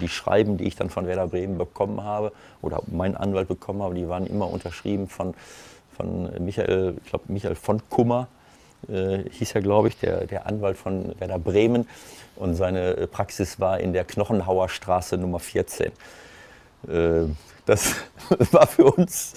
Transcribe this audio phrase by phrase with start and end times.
[0.00, 3.94] die Schreiben, die ich dann von Werder Bremen bekommen habe oder mein Anwalt bekommen habe,
[3.94, 5.34] die waren immer unterschrieben von,
[5.96, 8.28] von Michael, ich glaube Michael von Kummer,
[8.88, 11.88] äh, hieß er, glaube ich, der, der Anwalt von Werder Bremen.
[12.36, 15.92] Und seine Praxis war in der Knochenhauer Straße Nummer 14.
[16.88, 17.26] Äh,
[17.66, 17.94] das
[18.52, 19.34] war für uns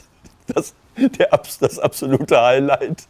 [0.47, 1.29] das, der,
[1.59, 3.07] das absolute Highlight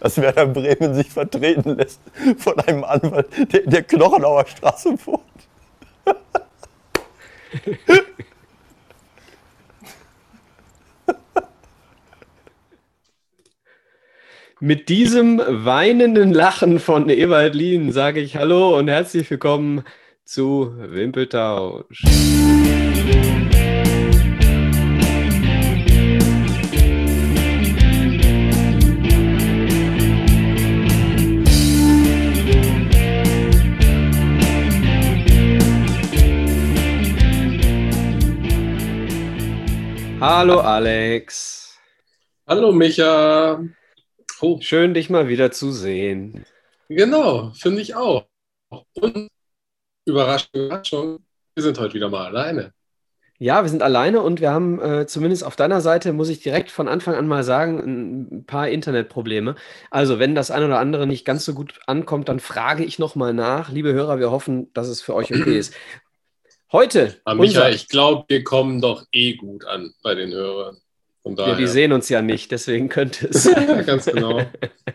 [0.00, 2.00] dass Werder Bremen sich vertreten lässt
[2.38, 5.22] von einem Anwalt, der in der Knochenauer Straße wohnt.
[14.60, 19.84] Mit diesem weinenden Lachen von Ewald Lien sage ich Hallo und herzlich willkommen
[20.24, 22.02] zu Wimpeltausch.
[40.26, 41.78] Hallo Alex.
[42.46, 43.62] Hallo Micha.
[44.40, 44.58] Oh.
[44.58, 46.46] Schön, dich mal wieder zu sehen.
[46.88, 48.24] Genau, finde ich auch.
[48.94, 49.28] Und
[50.06, 51.18] Überraschung, Überraschung,
[51.54, 52.72] wir sind heute wieder mal alleine.
[53.38, 56.70] Ja, wir sind alleine und wir haben äh, zumindest auf deiner Seite, muss ich direkt
[56.70, 59.56] von Anfang an mal sagen, ein paar Internetprobleme.
[59.90, 63.34] Also, wenn das eine oder andere nicht ganz so gut ankommt, dann frage ich nochmal
[63.34, 63.70] nach.
[63.70, 65.74] Liebe Hörer, wir hoffen, dass es für euch okay ist.
[66.74, 67.14] Heute.
[67.24, 70.76] Aber Michael, ich glaube, wir kommen doch eh gut an bei den Hörern.
[71.24, 73.48] Ja, die sehen uns ja nicht, deswegen könnte es.
[73.86, 74.42] Ganz genau.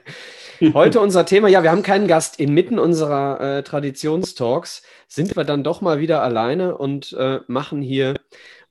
[0.73, 2.37] Heute unser Thema, ja, wir haben keinen Gast.
[2.37, 8.15] Inmitten unserer äh, Traditionstalks sind wir dann doch mal wieder alleine und äh, machen hier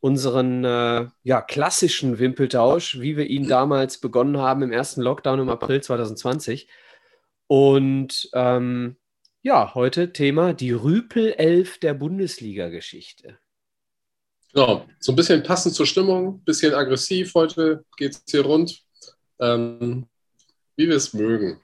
[0.00, 5.48] unseren äh, ja, klassischen Wimpeltausch, wie wir ihn damals begonnen haben im ersten Lockdown im
[5.48, 6.68] April 2020.
[7.46, 8.98] Und ähm,
[9.42, 13.38] ja, heute Thema die Rüpel-Elf der Bundesliga-Geschichte.
[14.52, 17.34] Genau, so ein bisschen passend zur Stimmung, ein bisschen aggressiv.
[17.34, 18.82] Heute geht es hier rund,
[19.40, 20.06] ähm,
[20.76, 21.60] wie wir es mögen.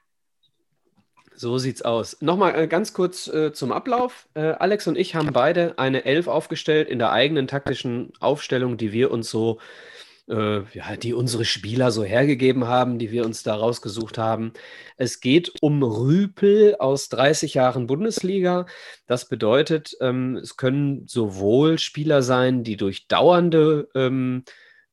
[1.35, 2.21] So sieht's aus.
[2.21, 4.29] Nochmal äh, ganz kurz äh, zum Ablauf.
[4.35, 8.93] Äh, Alex und ich haben beide eine Elf aufgestellt in der eigenen taktischen Aufstellung, die
[8.93, 9.94] wir uns so äh,
[10.27, 14.55] ja, die unsere Spieler so hergegeben haben, die wir uns da rausgesucht haben.
[14.97, 18.67] Es geht um Rüpel aus 30 Jahren Bundesliga.
[19.07, 24.45] Das bedeutet, ähm, es können sowohl Spieler sein, die durch dauernde ähm,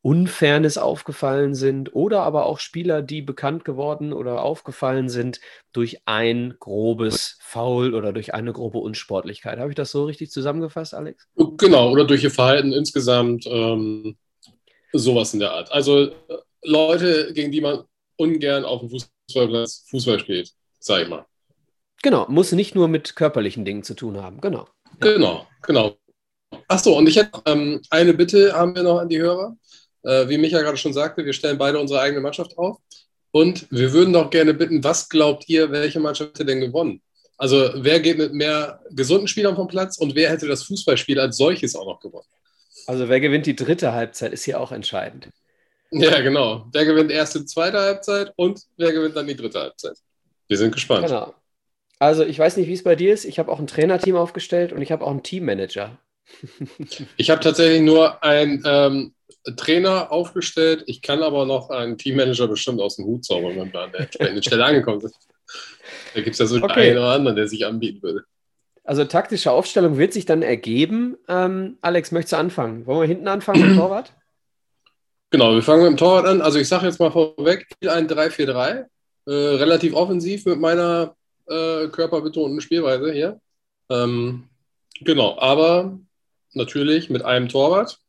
[0.03, 5.39] Unfairness aufgefallen sind oder aber auch Spieler, die bekannt geworden oder aufgefallen sind
[5.73, 9.59] durch ein grobes Foul oder durch eine grobe Unsportlichkeit.
[9.59, 11.27] Habe ich das so richtig zusammengefasst, Alex?
[11.57, 13.45] Genau, oder durch ihr Verhalten insgesamt.
[13.45, 14.17] Ähm,
[14.93, 15.71] Sowas in der Art.
[15.71, 16.11] Also
[16.63, 17.83] Leute, gegen die man
[18.17, 21.25] ungern auf dem Fußballplatz Fußball spielt, sag ich mal.
[22.03, 24.67] Genau, muss nicht nur mit körperlichen Dingen zu tun haben, genau.
[24.99, 25.95] Genau, genau.
[26.67, 29.55] Achso, und ich hätte ähm, eine Bitte haben wir noch an die Hörer.
[30.03, 32.77] Äh, wie Micha gerade schon sagte, wir stellen beide unsere eigene Mannschaft auf.
[33.31, 37.01] Und wir würden doch gerne bitten, was glaubt ihr, welche Mannschaft hätte denn gewonnen?
[37.37, 41.37] Also wer geht mit mehr gesunden Spielern vom Platz und wer hätte das Fußballspiel als
[41.37, 42.27] solches auch noch gewonnen?
[42.87, 45.29] Also wer gewinnt die dritte Halbzeit, ist hier auch entscheidend.
[45.91, 46.67] Ja, genau.
[46.71, 49.97] Wer gewinnt erste, zweite Halbzeit und wer gewinnt dann die dritte Halbzeit?
[50.47, 51.05] Wir sind gespannt.
[51.05, 51.33] Genau.
[51.99, 53.25] Also ich weiß nicht, wie es bei dir ist.
[53.25, 55.99] Ich habe auch ein Trainerteam aufgestellt und ich habe auch einen Teammanager.
[57.17, 59.13] ich habe tatsächlich nur einen ähm,
[59.57, 60.83] Trainer aufgestellt.
[60.87, 64.01] Ich kann aber noch einen Teammanager bestimmt aus dem Hut zaubern, wenn wir an der
[64.01, 65.13] entsprechenden Stelle angekommen sind.
[66.13, 66.89] Da gibt es ja so okay.
[66.89, 68.23] einen oder anderen, der sich anbieten würde.
[68.83, 71.17] Also taktische Aufstellung wird sich dann ergeben.
[71.27, 72.85] Ähm, Alex, möchtest du anfangen?
[72.85, 74.13] Wollen wir hinten anfangen mit dem Torwart?
[75.29, 76.41] Genau, wir fangen mit dem Torwart an.
[76.41, 78.85] Also ich sage jetzt mal vorweg, ein 3-4-3.
[79.27, 81.15] Äh, relativ offensiv mit meiner
[81.47, 83.39] äh, körperbetonten Spielweise hier.
[83.89, 84.49] Ähm,
[84.99, 85.99] genau, aber
[86.53, 87.99] natürlich mit einem Torwart.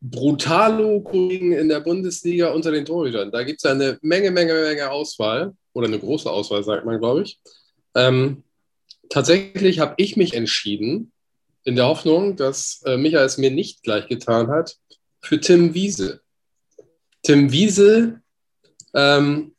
[0.00, 3.30] Brutalo Kollegen in der Bundesliga unter den Torhütern.
[3.30, 5.52] Da gibt es eine Menge, Menge, Menge Auswahl.
[5.74, 7.38] Oder eine große Auswahl, sagt man, glaube ich.
[7.94, 8.42] Ähm,
[9.10, 11.12] tatsächlich habe ich mich entschieden,
[11.64, 14.76] in der Hoffnung, dass äh, Micha es mir nicht gleich getan hat,
[15.20, 16.20] für Tim Wiese.
[17.22, 18.20] Tim Wiese,
[18.94, 19.54] ähm,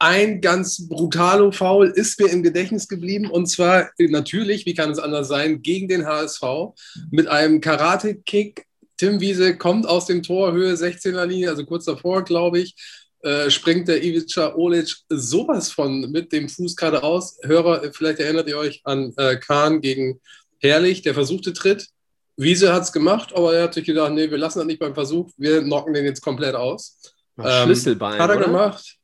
[0.00, 4.98] ein ganz brutaler Foul ist mir im Gedächtnis geblieben und zwar natürlich, wie kann es
[4.98, 6.42] anders sein, gegen den HSV
[7.10, 8.64] mit einem Karate-Kick.
[8.96, 12.74] Tim Wiese kommt aus dem Tor, Höhe 16er Linie, also kurz davor, glaube ich,
[13.22, 17.38] äh, springt der Ivica Olic sowas von mit dem Fuß geradeaus.
[17.42, 20.20] Hörer, vielleicht erinnert ihr euch an äh, Kahn gegen
[20.60, 21.88] Herrlich, der versuchte Tritt.
[22.36, 24.94] Wiese hat es gemacht, aber er hat sich gedacht, nee, wir lassen das nicht beim
[24.94, 27.12] Versuch, wir knocken den jetzt komplett aus.
[27.36, 28.18] Ähm, Schlüsselbein.
[28.20, 28.46] Hat er oder?
[28.46, 28.96] gemacht.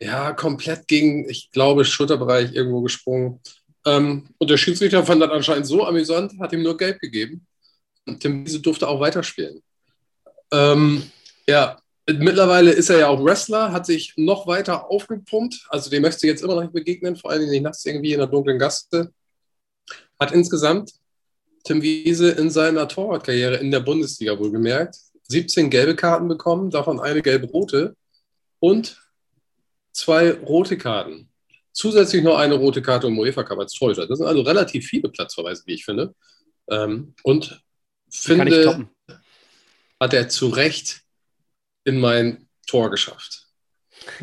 [0.00, 3.40] Ja, komplett gegen, ich glaube, Schulterbereich irgendwo gesprungen.
[3.86, 7.46] Ähm, und der Schiedsrichter fand das anscheinend so amüsant, hat ihm nur gelb gegeben.
[8.06, 9.62] Und Tim Wiese durfte auch weiterspielen.
[10.52, 11.02] Ähm,
[11.46, 15.66] ja, mittlerweile ist er ja auch Wrestler, hat sich noch weiter aufgepumpt.
[15.68, 18.18] Also dem möchte ich jetzt immer noch nicht begegnen, vor allem nicht nachts irgendwie in
[18.18, 19.12] der dunklen Gasse.
[20.20, 20.92] Hat insgesamt
[21.64, 24.96] Tim Wiese in seiner Torwartkarriere in der Bundesliga wohlgemerkt
[25.28, 27.96] 17 gelbe Karten bekommen, davon eine gelb-rote
[28.60, 29.00] und
[29.92, 31.30] zwei rote Karten.
[31.72, 34.06] Zusätzlich noch eine rote Karte im UEFA Cup als Torhüter.
[34.06, 36.14] Das sind also relativ viele Platzverweise, wie ich finde.
[36.68, 37.62] Ähm, und
[38.10, 38.88] finde,
[39.98, 41.03] hat er zu Recht
[41.84, 43.46] in mein Tor geschafft.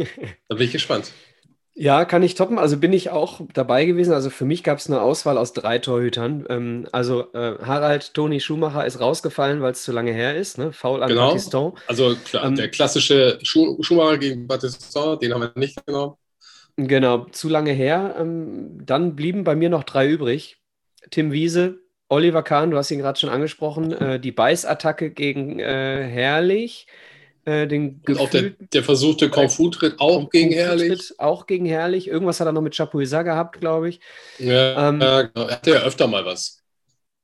[0.47, 1.11] da bin ich gespannt.
[1.73, 2.59] Ja, kann ich toppen.
[2.59, 4.13] Also bin ich auch dabei gewesen.
[4.13, 6.45] Also für mich gab es eine Auswahl aus drei Torhütern.
[6.49, 10.57] Ähm, also äh, Harald Toni Schumacher ist rausgefallen, weil es zu lange her ist.
[10.57, 10.73] Ne?
[10.73, 11.29] Foul an genau.
[11.29, 11.73] Battiston.
[11.87, 16.15] Also klar, ähm, der klassische Schu Schumacher gegen Battiston, den haben wir nicht genommen.
[16.75, 18.15] Genau, zu lange her.
[18.19, 20.57] Ähm, dann blieben bei mir noch drei übrig.
[21.09, 21.79] Tim Wiese,
[22.09, 26.87] Oliver Kahn, du hast ihn gerade schon angesprochen, äh, die Beißattacke gegen äh, Herrlich.
[27.43, 31.13] Äh, den und auch der, der versuchte Kung Fu-Tritt auch gegen Herrlich.
[31.17, 32.07] Auch gegen Herrlich.
[32.07, 33.99] Irgendwas hat er noch mit Chapuisa gehabt, glaube ich.
[34.37, 35.47] Ja, ähm, ja, genau.
[35.47, 36.61] Er hatte ja öfter mal was.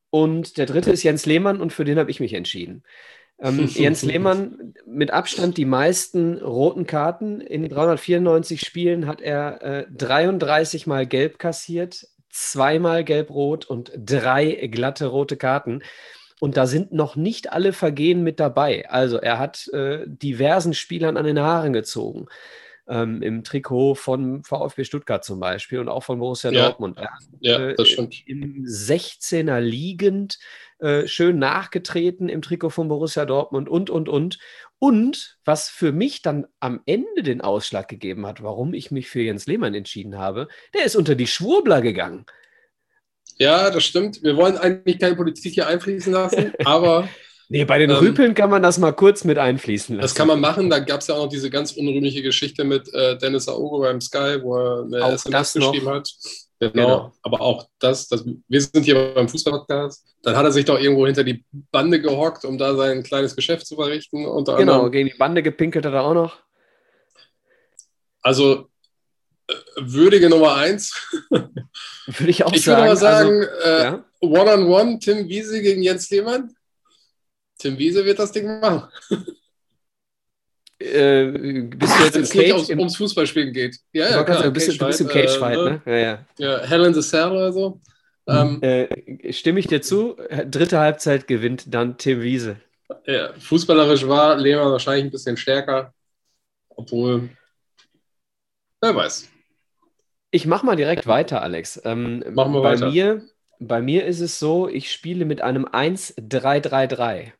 [0.10, 2.84] Und der dritte ist Jens Lehmann und für den habe ich mich entschieden.
[3.40, 7.40] Ähm, Jens Lehmann mit Abstand die meisten roten Karten.
[7.40, 15.06] In 394 Spielen hat er äh, 33 Mal gelb kassiert, zweimal gelb-rot und drei glatte
[15.08, 15.84] rote Karten.
[16.40, 18.90] Und da sind noch nicht alle Vergehen mit dabei.
[18.90, 22.28] Also er hat äh, diversen Spielern an den Haaren gezogen.
[22.88, 26.68] Ähm, Im Trikot von VfB Stuttgart zum Beispiel und auch von Borussia ja.
[26.68, 26.98] Dortmund.
[26.98, 28.16] Er, ja, äh, das stimmt.
[28.28, 30.40] Im 16er liegend
[30.80, 34.38] äh, schön nachgetreten im Trikot von Borussia Dortmund und, und, und.
[34.80, 39.22] Und was für mich dann am Ende den Ausschlag gegeben hat, warum ich mich für
[39.22, 42.26] Jens Lehmann entschieden habe, der ist unter die Schwurbler gegangen.
[43.40, 44.22] Ja, das stimmt.
[44.24, 47.08] Wir wollen eigentlich keine Politik hier einfließen lassen, aber.
[47.50, 50.02] Nee, bei den ähm, Rüpeln kann man das mal kurz mit einfließen lassen.
[50.02, 50.70] Das kann man machen.
[50.70, 54.02] Da gab es ja auch noch diese ganz unrühmliche Geschichte mit äh, Dennis Aogo beim
[54.02, 56.10] Sky, wo er eine auch SMS geschrieben hat.
[56.60, 56.72] Genau.
[56.74, 57.14] genau.
[57.22, 60.04] Aber auch das, das, wir sind hier beim Fußballpodcast.
[60.24, 63.68] Dann hat er sich doch irgendwo hinter die Bande gehockt, um da sein kleines Geschäft
[63.68, 64.24] zu verrichten.
[64.24, 64.92] Genau, anderem.
[64.92, 66.38] gegen die Bande gepinkelt hat er auch noch.
[68.22, 68.68] Also
[69.78, 70.94] würdige Nummer eins.
[71.30, 72.84] Würde ich auch ich sagen.
[72.84, 74.06] Ich würde mal sagen, also, äh, ja?
[74.20, 76.54] One-on-One, Tim Wiese gegen Jens Lehmann.
[77.58, 78.88] Tim Wiese wird das Ding machen.
[80.80, 81.26] Äh,
[81.76, 82.52] bist du jetzt im Cage?
[82.54, 83.78] Ums, ums Fußballspielen geht.
[83.94, 85.82] Ja, ja, klar, bist, du bist im Cage-Fight, äh, ne?
[85.86, 86.26] Ja, ja.
[86.38, 87.82] ja Hell in the Cell oder so.
[88.28, 90.18] Ähm, äh, stimme ich dir zu?
[90.46, 92.58] Dritte Halbzeit gewinnt dann Tim Wiese.
[93.06, 95.94] Ja, fußballerisch war Lehmann wahrscheinlich ein bisschen stärker,
[96.70, 97.30] obwohl,
[98.82, 99.30] wer weiß.
[100.32, 101.82] Ich mache mal direkt weiter, Alex.
[101.86, 102.92] Ähm, Machen wir bei weiter.
[102.92, 103.22] Mir,
[103.60, 107.32] bei mir ist es so, ich spiele mit einem 1-3-3-3.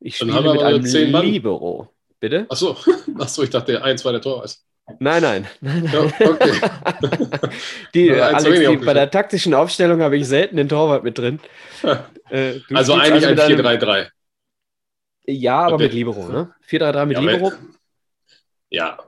[0.00, 1.88] Ich spiele mit einem Libero.
[2.20, 2.46] Bitte?
[2.48, 2.76] Achso,
[3.18, 4.64] Achso, ich dachte, eins war der Tor ist.
[5.00, 5.46] Nein, nein.
[5.60, 6.52] nein, Ja, okay.
[7.94, 11.40] die, Alex, die, bei der taktischen Aufstellung habe ich selten den Torwart mit drin.
[12.30, 14.08] Äh, also eigentlich also ein 4-3-3.
[15.26, 15.84] Ja, aber okay.
[15.84, 16.54] mit Libero, ne?
[16.68, 17.52] 4-3-3 mit ja, Libero.
[18.70, 18.98] Ja.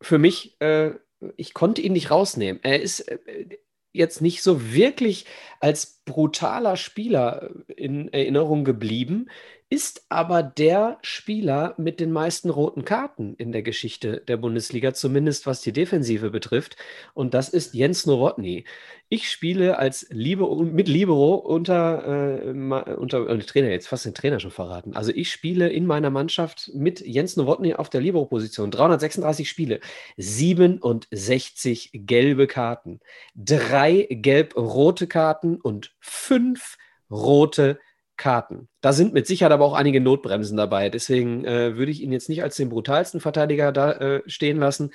[0.00, 0.92] Für mich, äh,
[1.36, 2.62] ich konnte ihn nicht rausnehmen.
[2.62, 3.58] Er ist äh,
[3.92, 5.26] jetzt nicht so wirklich
[5.60, 9.28] als brutaler Spieler in Erinnerung geblieben
[9.70, 15.46] ist aber der Spieler mit den meisten roten Karten in der Geschichte der Bundesliga, zumindest
[15.46, 16.76] was die Defensive betrifft.
[17.12, 18.64] Und das ist Jens Nowotny.
[19.10, 24.40] Ich spiele als Libero, mit Libero unter, äh, unter äh, Trainer, jetzt fast den Trainer
[24.40, 24.94] schon verraten.
[24.96, 28.70] Also ich spiele in meiner Mannschaft mit Jens Nowotny auf der Libero-Position.
[28.70, 29.80] 336 Spiele,
[30.16, 33.00] 67 gelbe Karten,
[33.34, 36.78] drei gelb-rote Karten und fünf
[37.10, 37.87] rote Karten.
[38.18, 38.68] Karten.
[38.82, 40.90] Da sind mit Sicherheit aber auch einige Notbremsen dabei.
[40.90, 44.92] Deswegen äh, würde ich ihn jetzt nicht als den brutalsten Verteidiger da äh, stehen lassen.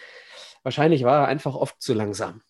[0.62, 2.42] Wahrscheinlich war er einfach oft zu langsam.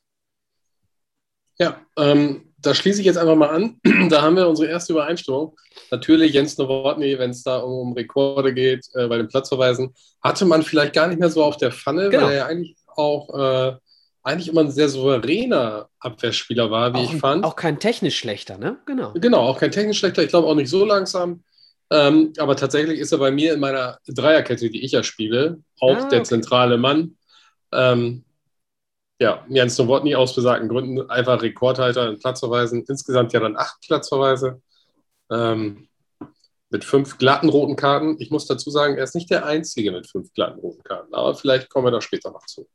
[1.58, 3.80] Ja, ähm, da schließe ich jetzt einfach mal an.
[4.10, 5.56] da haben wir unsere erste Übereinstimmung.
[5.92, 10.46] Natürlich Jens Nowotny, wenn es da um, um Rekorde geht, äh, bei den Platzverweisen, hatte
[10.46, 12.26] man vielleicht gar nicht mehr so auf der Pfanne, genau.
[12.26, 13.78] weil er eigentlich auch äh,
[14.24, 17.44] eigentlich immer ein sehr souveräner Abwehrspieler war, wie auch, ich fand.
[17.44, 18.78] Auch kein technisch schlechter, ne?
[18.86, 19.12] Genau.
[19.14, 20.24] Genau, auch kein technisch schlechter.
[20.24, 21.44] Ich glaube auch nicht so langsam.
[21.92, 25.98] Ähm, aber tatsächlich ist er bei mir in meiner Dreierkette, die ich ja spiele, auch
[25.98, 27.18] ah, der zentrale Mann.
[27.72, 28.24] Ähm,
[29.20, 32.84] ja, Jens Nowotny aus besagten Gründen einfach Rekordhalter in Platzverweisen.
[32.88, 34.62] Insgesamt ja dann acht Platzverweise.
[35.30, 35.88] Ähm,
[36.70, 38.16] mit fünf glatten roten Karten.
[38.20, 41.36] Ich muss dazu sagen, er ist nicht der Einzige mit fünf glatten roten Karten, aber
[41.36, 42.68] vielleicht kommen wir da später noch zu.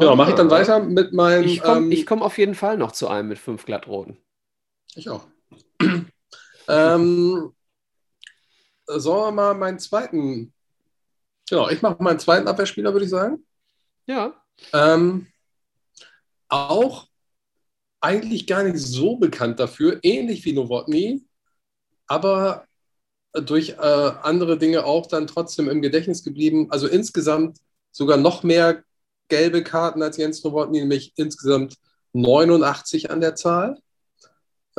[0.00, 1.44] Genau, mache ich dann weiter mit meinem.
[1.44, 4.16] Ich komme ähm, komm auf jeden Fall noch zu einem mit fünf glattroten.
[4.94, 5.26] Ich auch.
[6.68, 7.52] ähm,
[8.86, 10.52] sollen wir mal meinen zweiten.
[11.48, 13.44] Genau, ich mache meinen zweiten Abwehrspieler, würde ich sagen.
[14.06, 14.34] Ja.
[14.72, 15.26] Ähm,
[16.48, 17.08] auch
[18.00, 21.26] eigentlich gar nicht so bekannt dafür, ähnlich wie Novotny,
[22.06, 22.66] aber
[23.32, 26.68] durch äh, andere Dinge auch dann trotzdem im Gedächtnis geblieben.
[26.70, 27.58] Also insgesamt
[27.90, 28.84] sogar noch mehr
[29.28, 31.76] gelbe Karten als Jens Novotny, nämlich insgesamt
[32.12, 33.78] 89 an der Zahl.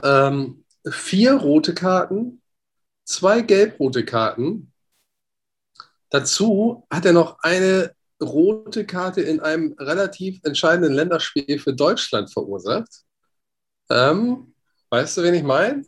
[0.04, 2.42] Ähm, vier rote Karten,
[3.04, 4.72] zwei gelb-rote Karten.
[6.10, 13.04] Dazu hat er noch eine rote Karte in einem relativ entscheidenden Länderspiel für Deutschland verursacht.
[13.90, 14.54] Ähm,
[14.90, 15.84] weißt du, wen ich meine?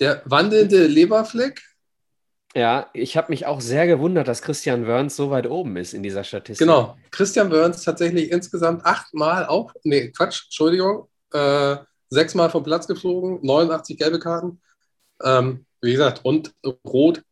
[0.00, 1.60] Der wandelnde Leberfleck.
[2.58, 6.02] Ja, ich habe mich auch sehr gewundert, dass Christian Wörns so weit oben ist in
[6.02, 6.66] dieser Statistik.
[6.66, 6.96] Genau.
[7.12, 11.76] Christian Wörns tatsächlich insgesamt achtmal auf, nee, Quatsch, Entschuldigung, äh,
[12.10, 14.60] sechsmal vom Platz geflogen, 89 gelbe Karten.
[15.22, 16.52] Ähm, wie gesagt, und
[16.84, 17.22] Rot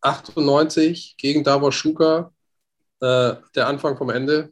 [0.00, 2.32] 98 gegen Davos Schuka,
[3.00, 4.50] äh, der Anfang vom Ende.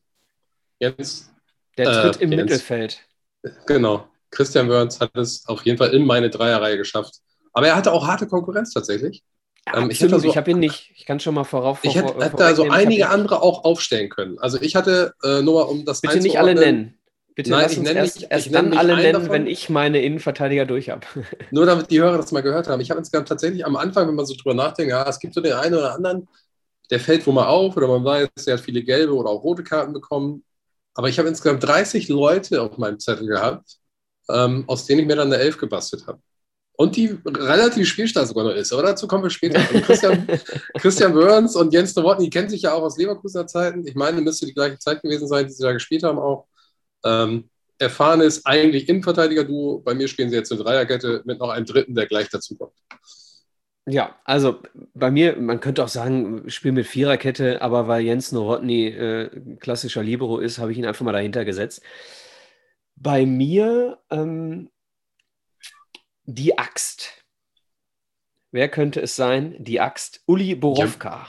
[0.79, 1.31] Jens,
[1.79, 2.43] Der tritt Äh, im Jens.
[2.43, 3.00] Mittelfeld.
[3.67, 4.07] genau.
[4.31, 7.17] Christian Wörns hat es auf jeden Fall in meine Dreierreihe geschafft.
[7.53, 9.25] Aber er hatte auch harte Konkurrenz tatsächlich.
[9.67, 10.90] Ja, Ähm, ich so- ich habe ihn nicht.
[10.97, 11.81] Ich kann schon mal vorauf.
[11.83, 14.38] Ich hätte, hätte da so ich einige andere auch aufstellen können.
[14.38, 16.97] Also ich hatte, äh, nur mal um das Bitte nicht alle nennen.
[17.35, 19.31] Bitte Nein, ich nenne erst, nicht- ich erst nenne dann alle nennen, davon.
[19.31, 21.07] wenn ich meine Innenverteidiger durch habe.
[21.52, 22.81] Nur damit die Hörer das mal gehört haben.
[22.81, 25.40] Ich habe insgesamt tatsächlich am Anfang, wenn man so drüber nachdenkt, ja, es gibt so
[25.40, 26.29] den einen oder anderen,
[26.90, 29.62] der fällt wo mal auf oder man weiß, der hat viele gelbe oder auch rote
[29.62, 30.45] Karten bekommen.
[30.95, 33.76] Aber ich habe insgesamt 30 Leute auf meinem Zettel gehabt,
[34.29, 36.21] ähm, aus denen ich mir dann eine Elf gebastelt habe.
[36.80, 38.72] Und die relativ spielstark sogar noch ist.
[38.72, 39.58] Aber dazu kommen wir später.
[39.58, 40.26] Also Christian,
[40.78, 43.87] Christian Burns und Jens Nowotny kennen sich ja auch aus Leverkusener Zeiten.
[43.87, 46.46] Ich meine, müsste die gleiche Zeit gewesen sein, die sie da gespielt haben auch.
[47.04, 49.80] Ähm, erfahrenes eigentlich Innenverteidiger-Duo.
[49.80, 52.72] Bei mir spielen sie jetzt eine Dreierkette mit noch einem Dritten, der gleich dazu kommt.
[53.87, 54.62] Ja, also
[54.94, 60.02] bei mir, man könnte auch sagen, Spiel mit Viererkette, aber weil Jens Nowotny äh, klassischer
[60.02, 61.82] Libero ist, habe ich ihn einfach mal dahinter gesetzt.
[62.96, 64.70] Bei mir ähm,
[66.34, 67.25] die Axt.
[68.52, 69.56] Wer könnte es sein?
[69.58, 70.22] Die Axt.
[70.26, 71.28] Uli Borowka.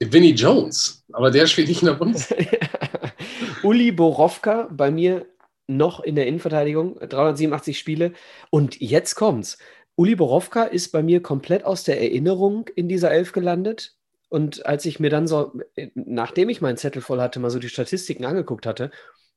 [0.00, 2.58] Vinnie Jones, aber der spielt nicht in der Bundesliga.
[3.64, 5.26] Uli Borowka bei mir
[5.66, 8.12] noch in der Innenverteidigung, 387 Spiele.
[8.50, 9.58] Und jetzt kommt's.
[9.96, 13.96] Uli Borowka ist bei mir komplett aus der Erinnerung in dieser Elf gelandet.
[14.28, 15.52] Und als ich mir dann so,
[15.94, 18.92] nachdem ich meinenZettel voll hatte, mal so die Statistiken angeguckt hatte,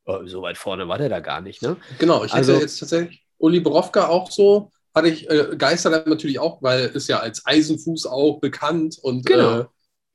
[0.06, 1.78] oh, so weit vorne war der da gar nicht, ne?
[1.98, 6.40] Genau, ich hätte Also- jetzt tatsächlich Uli Borowka auch so, hatte ich äh, Geister natürlich
[6.40, 9.60] auch, weil ist ja als Eisenfuß auch bekannt und Genau.
[9.62, 9.66] äh,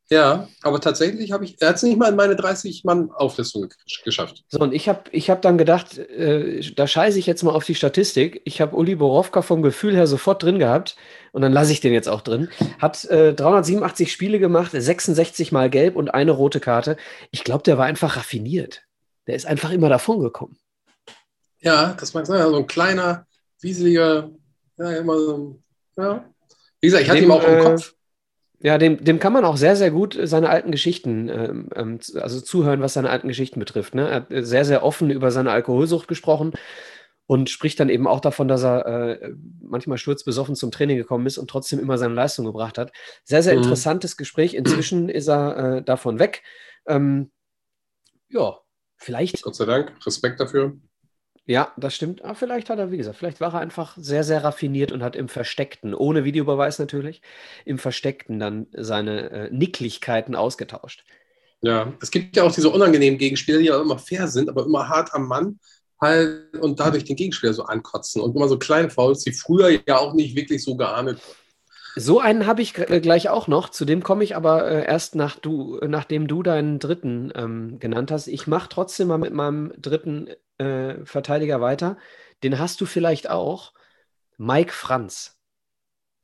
[0.08, 4.44] ja, aber tatsächlich habe ich, er hat es nicht mal in meine 30-Mann-Auflistung gesch- geschafft.
[4.48, 7.64] So, und ich habe ich hab dann gedacht, äh, da scheiße ich jetzt mal auf
[7.64, 8.40] die Statistik.
[8.44, 10.94] Ich habe Uli Borowka vom Gefühl her sofort drin gehabt
[11.32, 12.48] und dann lasse ich den jetzt auch drin.
[12.78, 16.96] Hat äh, 387 Spiele gemacht, 66 mal gelb und eine rote Karte.
[17.32, 18.82] Ich glaube, der war einfach raffiniert.
[19.26, 20.56] Der ist einfach immer davon gekommen.
[21.58, 23.26] Ja, das mag sein, so ein kleiner,
[23.60, 24.30] wieseliger,
[24.78, 25.58] ja, immer so,
[25.96, 26.24] ja.
[26.80, 27.94] Wie gesagt, ich hatte Dem, ihn auch im äh, Kopf.
[28.60, 32.40] Ja, dem, dem kann man auch sehr, sehr gut seine alten Geschichten, ähm, ähm, also
[32.40, 33.94] zuhören, was seine alten Geschichten betrifft.
[33.94, 34.08] Ne?
[34.08, 36.52] Er hat äh, sehr, sehr offen über seine Alkoholsucht gesprochen
[37.26, 41.38] und spricht dann eben auch davon, dass er äh, manchmal sturzbesoffen zum Training gekommen ist
[41.38, 42.92] und trotzdem immer seine Leistung gebracht hat.
[43.24, 43.62] Sehr, sehr Mhm.
[43.62, 44.54] interessantes Gespräch.
[44.54, 46.42] Inzwischen ist er äh, davon weg.
[46.86, 47.30] Ähm,
[48.28, 48.58] ja,
[48.96, 50.76] vielleicht Gott sei Dank, Respekt dafür.
[51.46, 52.22] Ja, das stimmt.
[52.24, 55.14] Aber vielleicht hat er, wie gesagt, vielleicht war er einfach sehr, sehr raffiniert und hat
[55.14, 57.22] im Versteckten, ohne Videobeweis natürlich,
[57.64, 61.04] im Versteckten dann seine äh, Nicklichkeiten ausgetauscht.
[61.62, 64.88] Ja, es gibt ja auch diese unangenehmen Gegenspieler, die ja immer fair sind, aber immer
[64.88, 65.58] hart am Mann
[66.00, 69.98] halt und dadurch den Gegenspieler so ankotzen und immer so kleine Fouls, die früher ja
[69.98, 71.45] auch nicht wirklich so geahndet wurden.
[71.98, 73.70] So einen habe ich äh, gleich auch noch.
[73.70, 78.10] Zu dem komme ich aber äh, erst nach du, nachdem du deinen dritten ähm, genannt
[78.10, 78.26] hast.
[78.26, 81.96] Ich mache trotzdem mal mit meinem dritten äh, Verteidiger weiter.
[82.42, 83.72] Den hast du vielleicht auch.
[84.36, 85.38] Mike Franz.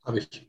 [0.05, 0.47] Habe ich.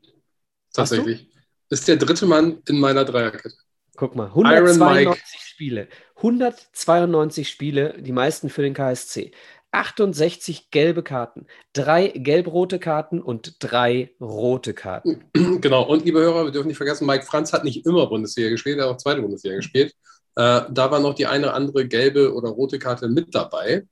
[0.74, 1.30] Tatsächlich.
[1.70, 3.56] Ist der dritte Mann in meiner Dreierkette.
[3.96, 5.22] Guck mal, Iron 192 Mike.
[5.38, 5.88] Spiele.
[6.16, 9.32] 192 Spiele, die meisten für den KSC.
[9.74, 15.24] 68 gelbe Karten, drei gelb-rote Karten und drei rote Karten.
[15.60, 18.78] genau, und liebe Hörer, wir dürfen nicht vergessen, Mike Franz hat nicht immer Bundesliga gespielt,
[18.78, 19.92] er hat auch zweite Bundesliga gespielt.
[20.36, 23.86] Äh, da war noch die eine oder andere gelbe oder rote Karte mit dabei.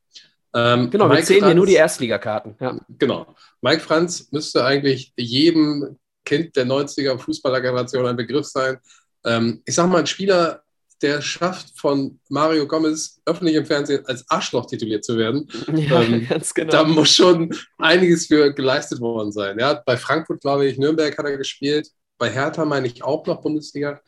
[0.54, 2.56] Ähm, Genau, wir Mike zählen hier nur die Franz- Erstligakarten.
[2.60, 2.78] Ja.
[2.98, 3.34] Genau.
[3.60, 8.78] Mike Franz müsste eigentlich jedem Kind der 90er Fußballergeneration ein Begriff sein.
[9.24, 10.61] Ähm, ich sage mal, ein Spieler,
[11.02, 16.26] der schafft, von Mario Gomez öffentlich im Fernsehen als Arschloch tituliert zu werden, Ja, Ähm,
[16.28, 16.70] ganz genau.
[16.70, 19.58] da muss schon einiges für geleistet worden sein.
[19.58, 21.88] Ja, bei Frankfurt, glaube ich, Nürnberg hat er gespielt.
[22.18, 24.00] Bei Hertha meine ich auch noch Bundesliga.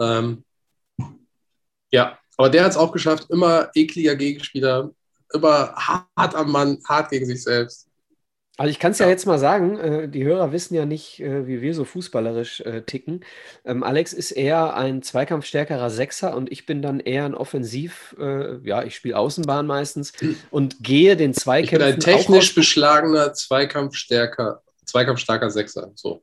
[0.00, 0.44] Ähm,
[1.90, 4.90] ja, aber der hat es auch geschafft, immer ekliger Gegenspieler,
[5.32, 7.85] immer hart am Mann, hart gegen sich selbst.
[8.58, 9.06] Also ich kann es ja.
[9.06, 9.10] Ja.
[9.10, 12.82] jetzt mal sagen, äh, die Hörer wissen ja nicht, äh, wie wir so fußballerisch äh,
[12.82, 13.24] ticken.
[13.64, 18.56] Ähm, Alex ist eher ein zweikampfstärkerer Sechser und ich bin dann eher ein Offensiv, äh,
[18.66, 20.12] ja, ich spiele Außenbahn meistens
[20.50, 25.90] und gehe den Ich bin Zweikämpfen ein technisch beschlagener, zweikampfstärker, zweikampfstarker Sechser.
[25.94, 26.22] So.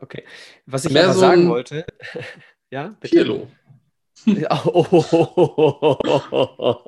[0.00, 0.24] okay.
[0.66, 1.86] Was ich Mehr aber so sagen wollte,
[2.70, 3.16] ja, bitte.
[3.16, 3.48] Pirlo.
[4.50, 5.98] Oh, oh,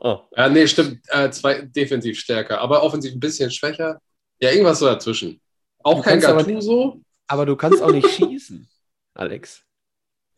[0.03, 0.19] oh.
[0.37, 1.01] Ja, nee, stimmt.
[1.09, 4.01] Äh, zwei, defensiv stärker, aber offensiv ein bisschen schwächer.
[4.43, 5.41] Ja, irgendwas so dazwischen.
[5.83, 7.01] Auch Du kein kannst aber Gattuso.
[7.27, 8.69] Aber du kannst auch nicht schießen,
[9.15, 9.63] Alex.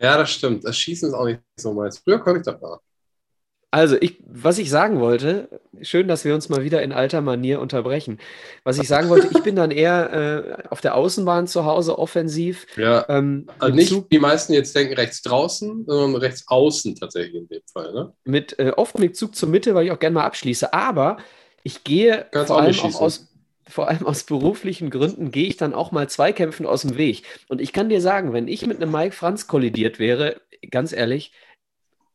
[0.01, 0.65] Ja, das stimmt.
[0.65, 1.99] Das Schießen ist auch nicht so meins.
[1.99, 2.79] Früher konnte ich das mal.
[3.75, 5.49] Also, ich, was ich sagen wollte,
[5.81, 8.19] schön, dass wir uns mal wieder in alter Manier unterbrechen.
[8.65, 12.67] Was ich sagen wollte, ich bin dann eher äh, auf der Außenbahn zu Hause offensiv.
[12.77, 17.35] Ja, Ähm, also nicht, Zug, die meisten jetzt denken, rechts draußen, sondern rechts außen tatsächlich
[17.35, 17.93] in dem Fall.
[17.95, 18.13] Ne?
[18.25, 20.75] mit äh, oft mit Zug zur Mitte, weil ich auch gerne mal abschließe.
[20.75, 21.17] Aber
[21.63, 23.32] ich gehe Kannst vor auch allem auch aus,
[23.69, 27.23] vor allem aus beruflichen Gründen, gehe ich dann auch mal Zweikämpfen aus dem Weg.
[27.49, 30.41] Und ich kann dir sagen, wenn ich mit einem Mike Franz kollidiert wäre,
[30.71, 31.33] ganz ehrlich,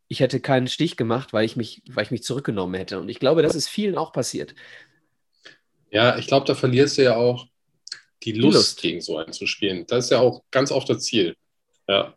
[0.10, 3.00] ich hätte keinen Stich gemacht, weil ich mich, weil ich mich zurückgenommen hätte.
[3.00, 4.56] Und ich glaube, das ist vielen auch passiert.
[5.92, 7.48] Ja, ich glaube, da verlierst du ja auch
[8.24, 8.82] die Lust, Lust.
[8.82, 9.86] gegen so einen zu spielen.
[9.88, 11.36] Das ist ja auch ganz oft das Ziel.
[11.88, 12.14] Ja.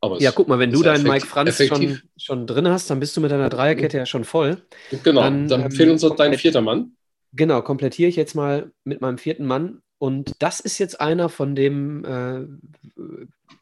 [0.00, 1.98] Aber Ja, guck mal, wenn du deinen effektiv- Mike Franz effektiv.
[1.98, 4.62] schon, schon drin hast, dann bist du mit deiner Dreierkette ja schon voll.
[5.02, 6.95] Genau, dann, dann, ähm, fehlt uns noch dein vierter Mann.
[7.36, 9.82] Genau, komplettiere ich jetzt mal mit meinem vierten Mann.
[9.98, 12.46] Und das ist jetzt einer von dem äh,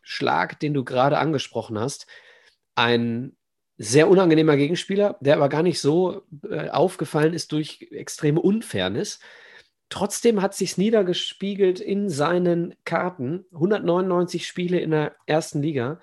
[0.02, 2.06] Schlag, den du gerade angesprochen hast.
[2.76, 3.36] Ein
[3.76, 9.18] sehr unangenehmer Gegenspieler, der aber gar nicht so äh, aufgefallen ist durch extreme Unfairness.
[9.88, 13.44] Trotzdem hat sich's niedergespiegelt in seinen Karten.
[13.52, 16.00] 199 Spiele in der ersten Liga,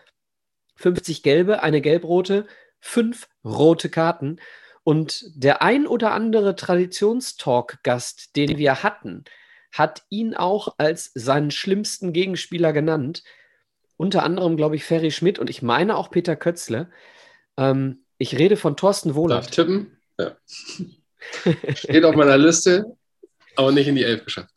[0.75, 2.47] 50 gelbe, eine gelb-rote,
[2.79, 4.39] fünf rote Karten.
[4.83, 9.25] Und der ein oder andere Traditionstalk-Gast, den wir hatten,
[9.71, 13.23] hat ihn auch als seinen schlimmsten Gegenspieler genannt.
[13.95, 16.89] Unter anderem, glaube ich, Ferry Schmidt und ich meine auch Peter Kötzle.
[17.57, 19.45] Ähm, ich rede von Thorsten Darf Wohlert.
[19.45, 19.97] ich tippen?
[20.19, 20.35] Ja.
[21.75, 22.85] Steht auf meiner Liste,
[23.55, 24.50] aber nicht in die Elf geschafft.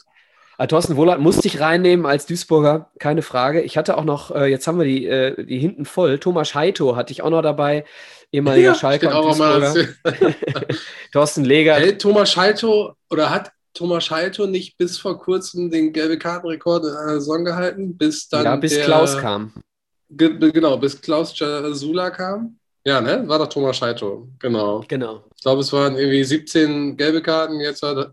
[0.56, 3.62] Ah, Thorsten Wohlert musste ich reinnehmen als Duisburger, keine Frage.
[3.62, 6.18] Ich hatte auch noch, äh, jetzt haben wir die, äh, die hinten voll.
[6.18, 7.84] Thomas Heito hatte ich auch noch dabei,
[8.30, 10.74] ehemaliger Schalker steht und Duisburger.
[11.12, 16.18] Thorsten Leger, Hält Thomas Schalto oder hat Thomas Schalto nicht bis vor kurzem den gelbe
[16.18, 19.52] Kartenrekord in einer Saison gehalten, bis dann ja, bis der, Klaus kam.
[20.10, 22.56] Ge genau, bis Klaus Jasula kam.
[22.84, 23.26] Ja, ne?
[23.26, 24.28] War doch Thomas Schalto.
[24.38, 24.84] Genau.
[24.86, 25.24] Genau.
[25.34, 28.12] Ich glaube, es waren irgendwie 17 gelbe Karten, jetzt hat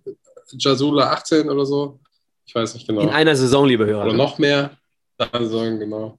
[0.58, 2.00] Jasula 18 oder so.
[2.46, 3.02] Ich weiß nicht genau.
[3.02, 4.04] In einer Saison, liebe Hörer.
[4.04, 4.18] oder ne?
[4.18, 4.78] noch mehr.
[5.18, 6.18] Sagen, genau.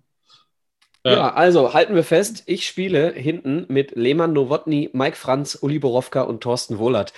[1.05, 1.35] Ja.
[1.35, 6.43] also halten wir fest, ich spiele hinten mit Lehmann Nowotny, Mike Franz, Uli Borowka und
[6.43, 7.13] Thorsten Wohlert.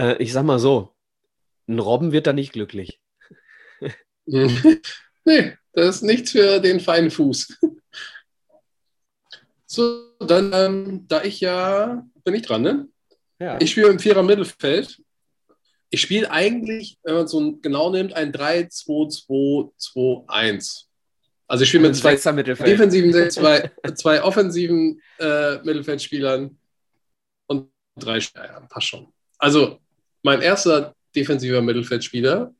[0.00, 0.94] Äh, ich sag mal so,
[1.66, 3.00] ein Robben wird da nicht glücklich.
[4.26, 7.58] nee, das ist nichts für den feinen Fuß.
[9.66, 12.86] So, dann, ähm, da ich ja, bin ich dran, ne?
[13.40, 13.60] Ja.
[13.60, 15.02] Ich spiele im Vierer Mittelfeld.
[15.94, 20.86] Ich spiele eigentlich, wenn man es so genau nimmt, ein 3-2-2-2-1.
[21.46, 26.58] Also ich spiele mit zwei defensiven, zwei, zwei offensiven äh, Mittelfeldspielern
[27.46, 29.06] und drei ja, passt schon.
[29.38, 29.78] Also
[30.24, 32.52] mein erster defensiver Mittelfeldspieler.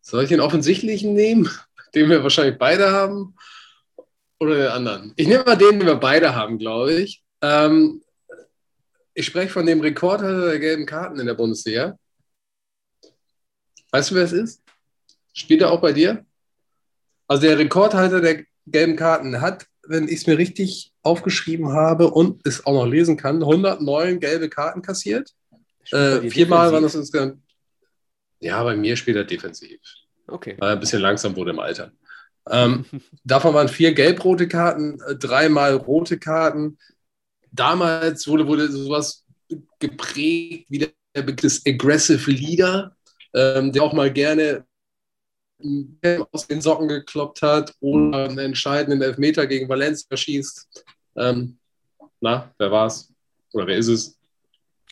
[0.00, 1.50] Soll ich den offensichtlichen nehmen,
[1.94, 3.36] den wir wahrscheinlich beide haben?
[4.40, 5.12] Oder den anderen?
[5.16, 7.22] Ich nehme mal den, den wir beide haben, glaube ich.
[7.42, 8.02] Ähm,
[9.16, 11.98] ich spreche von dem Rekordhalter der gelben Karten in der Bundesliga.
[13.90, 14.62] Weißt du, wer es ist?
[15.32, 16.24] Spielt er auch bei dir?
[17.26, 22.46] Also der Rekordhalter der gelben Karten hat, wenn ich es mir richtig aufgeschrieben habe und
[22.46, 25.32] es auch noch lesen kann, 109 gelbe Karten kassiert.
[25.92, 27.40] Äh, viermal waren das insgesamt.
[28.40, 29.80] Ja, bei mir spielt er defensiv.
[30.26, 30.56] Okay.
[30.58, 31.90] Weil er ein bisschen langsam wurde im Alter.
[32.50, 32.84] Ähm,
[33.24, 36.76] davon waren vier gelb-rote Karten, äh, dreimal rote Karten.
[37.56, 39.24] Damals wurde, wurde sowas
[39.78, 42.94] geprägt wie der Begriff des Aggressive Leader,
[43.34, 44.64] ähm, der auch mal gerne
[46.32, 50.84] aus den Socken gekloppt hat oder einen entscheidenden Elfmeter gegen Valencia schießt.
[51.16, 51.58] Ähm,
[52.20, 53.12] na, wer war's?
[53.52, 54.18] Oder wer ist es?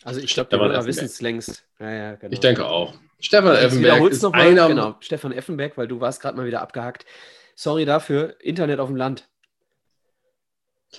[0.03, 0.87] Also ich glaube, Hörer Effenberg.
[0.87, 1.65] wissen es längst.
[1.79, 2.33] Ja, ja, genau.
[2.33, 2.93] Ich denke auch.
[3.19, 4.41] Stefan Jetzt Effenberg ist noch mal.
[4.41, 7.05] einer, Genau, Stefan Effenberg, weil du warst gerade mal wieder abgehackt.
[7.55, 9.29] Sorry dafür, Internet auf dem Land.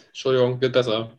[0.09, 1.11] Entschuldigung, wird besser.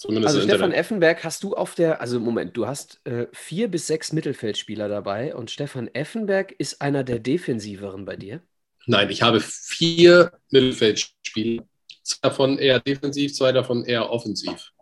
[0.00, 3.86] Zumindest also Stefan Effenberg hast du auf der, also Moment, du hast äh, vier bis
[3.86, 8.40] sechs Mittelfeldspieler dabei und Stefan Effenberg ist einer der defensiveren bei dir?
[8.86, 11.64] Nein, ich habe vier Mittelfeldspieler,
[12.02, 14.72] zwei davon eher defensiv, zwei davon eher offensiv.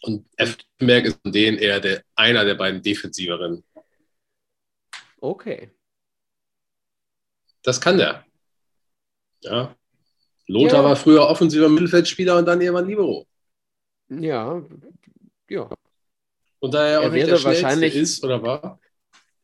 [0.00, 3.62] Und Effenberg ist von denen eher der, einer der beiden defensiveren.
[5.20, 5.72] Okay.
[7.62, 8.24] Das kann der.
[9.42, 9.76] Ja.
[10.46, 10.84] Lothar ja.
[10.84, 13.26] war früher offensiver Mittelfeldspieler und dann irgendwann Libero.
[14.10, 14.62] Ja,
[15.48, 15.70] ja.
[16.58, 18.80] Und da er auch er nicht der wahrscheinlich ist oder war.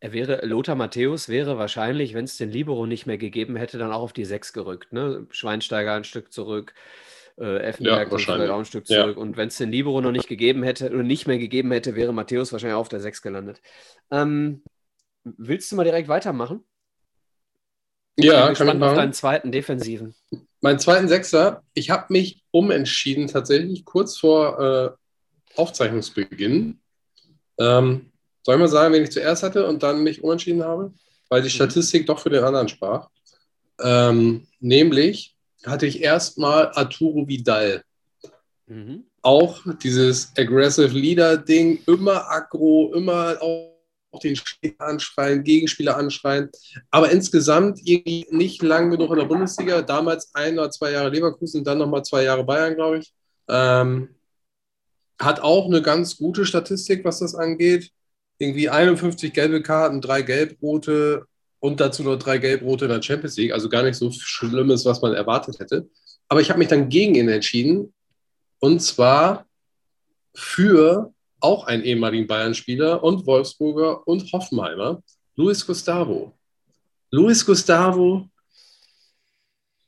[0.00, 3.92] Er wäre, Lothar Matthäus wäre wahrscheinlich, wenn es den Libero nicht mehr gegeben hätte, dann
[3.92, 4.92] auch auf die 6 gerückt.
[4.92, 5.26] Ne?
[5.30, 6.74] Schweinsteiger ein Stück zurück,
[7.38, 9.16] äh, Effenberg ja, auch ein Stück zurück.
[9.16, 9.22] Ja.
[9.22, 12.12] Und wenn es den Libero noch nicht gegeben hätte oder nicht mehr gegeben hätte, wäre
[12.12, 13.62] Matthäus wahrscheinlich auch auf der 6 gelandet.
[14.10, 14.62] Ähm,
[15.24, 16.62] willst du mal direkt weitermachen?
[18.18, 18.90] Ja, ich kann ich machen.
[18.90, 20.14] auf deinen zweiten Defensiven.
[20.66, 24.90] Mein zweiten Sechser, ich habe mich umentschieden tatsächlich kurz vor äh,
[25.54, 26.80] Aufzeichnungsbeginn.
[27.56, 28.10] Ähm,
[28.42, 30.92] soll ich mal sagen, wen ich zuerst hatte und dann mich umentschieden habe?
[31.28, 31.52] Weil die mhm.
[31.52, 32.06] Statistik mhm.
[32.06, 33.08] doch für den anderen sprach.
[33.80, 37.84] Ähm, nämlich hatte ich erstmal Arturo Vidal.
[38.66, 39.04] Mhm.
[39.22, 43.40] Auch dieses Aggressive Leader-Ding, immer aggro, immer
[44.16, 46.50] auch den Spieler anschreien, Gegenspieler anschreien.
[46.90, 49.82] Aber insgesamt irgendwie nicht lang genug in der Bundesliga.
[49.82, 53.12] Damals ein oder zwei Jahre Leverkusen, dann nochmal zwei Jahre Bayern, glaube ich.
[53.48, 54.08] Ähm,
[55.18, 57.90] hat auch eine ganz gute Statistik, was das angeht.
[58.38, 61.24] Irgendwie 51 gelbe Karten, drei gelb-rote
[61.60, 63.52] und dazu noch drei gelb-rote in der Champions League.
[63.52, 65.88] Also gar nicht so Schlimmes, was man erwartet hätte.
[66.28, 67.94] Aber ich habe mich dann gegen ihn entschieden.
[68.58, 69.46] Und zwar
[70.34, 75.02] für auch einen ehemaligen Bayern-Spieler und Wolfsburger und Hoffenheimer,
[75.36, 76.32] Luis Gustavo.
[77.10, 78.28] Luis Gustavo,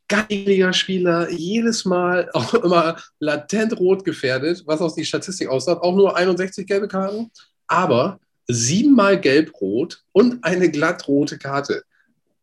[0.09, 5.95] geiler Spieler, jedes Mal auch immer latent rot gefährdet, was aus die Statistik aussagt, auch
[5.95, 7.31] nur 61 gelbe Karten,
[7.67, 11.83] aber siebenmal gelb-rot und eine glattrote Karte.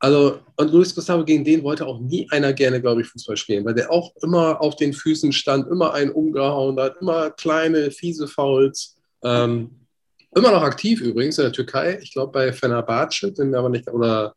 [0.06, 3.66] Also, und Luis Gustavo, gegen den wollte auch nie einer gerne, glaube ich, Fußball spielen,
[3.66, 8.28] weil der auch immer auf den Füßen stand, immer einen umgehauen hat, immer kleine, fiese
[8.28, 8.98] Fouls.
[9.24, 9.88] Ähm,
[10.36, 11.98] immer noch aktiv übrigens in der Türkei.
[12.04, 14.36] Ich glaube bei Fenerbahce, bin mir aber nicht, oder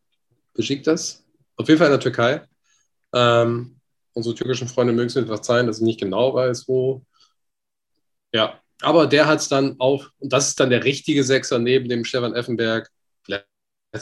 [0.55, 1.23] das.
[1.57, 2.41] Auf jeden Fall in der Türkei.
[3.13, 3.79] Ähm,
[4.15, 7.03] unsere türkischen Freunde mögen es mir verzeihen, dass ich nicht genau weiß, wo.
[8.33, 11.91] Ja, aber der hat es dann auf, und das ist dann der richtige Sechser neben
[11.91, 12.91] dem Stefan Effenberg.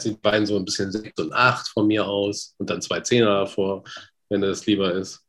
[0.03, 3.41] Die beiden so ein bisschen 6 und 8 von mir aus und dann zwei Zehner
[3.41, 3.83] davor,
[4.29, 5.23] wenn das lieber ist.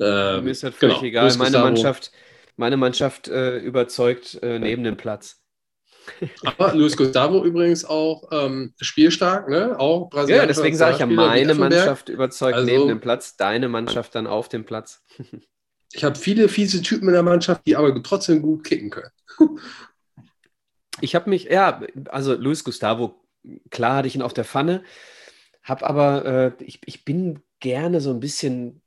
[0.00, 1.06] Ähm, mir ist halt völlig genau.
[1.06, 1.36] egal.
[1.36, 2.12] Meine Mannschaft,
[2.56, 5.40] meine Mannschaft äh, überzeugt äh, neben dem Platz.
[6.44, 9.78] Aber Luis Gustavo übrigens auch ähm, spielstark, ne?
[9.78, 10.42] Auch Brasilianer.
[10.42, 14.26] Ja, deswegen sage ich ja, meine Mannschaft überzeugt also, neben dem Platz, deine Mannschaft dann
[14.26, 15.02] auf dem Platz.
[15.92, 19.10] ich habe viele fiese Typen in der Mannschaft, die aber trotzdem gut kicken können.
[21.00, 23.23] ich habe mich, ja, also Luis Gustavo,
[23.70, 24.82] klar hatte ich ihn auf der Pfanne,
[25.62, 28.82] habe aber, äh, ich, ich bin gerne so ein bisschen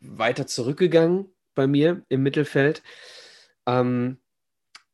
[0.00, 2.82] weiter zurückgegangen bei mir im Mittelfeld
[3.66, 4.18] ähm,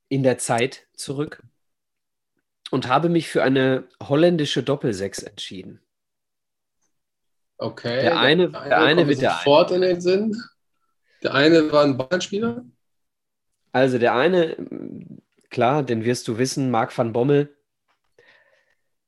[0.09, 1.43] in der Zeit zurück
[2.71, 5.81] und habe mich für eine holländische Doppelsechs entschieden.
[7.59, 8.03] Okay.
[8.03, 10.37] Der eine, der, der eine wird der sofort in den Sinn.
[11.23, 12.65] Der eine war ein Bayern-Spieler.
[13.73, 14.57] Also der eine,
[15.51, 17.57] klar, den wirst du wissen, Marc van Bommel.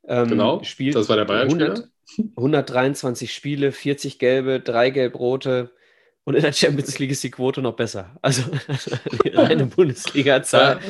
[0.07, 1.89] Ähm, genau, spielt das war der Bayern-Spieler.
[2.37, 5.73] 123 Spiele, 40 gelbe, 3 gelb-rote,
[6.27, 8.17] und in der Champions League ist die Quote noch besser.
[8.21, 8.43] Also
[9.25, 10.81] die reine Bundesliga-Zahl.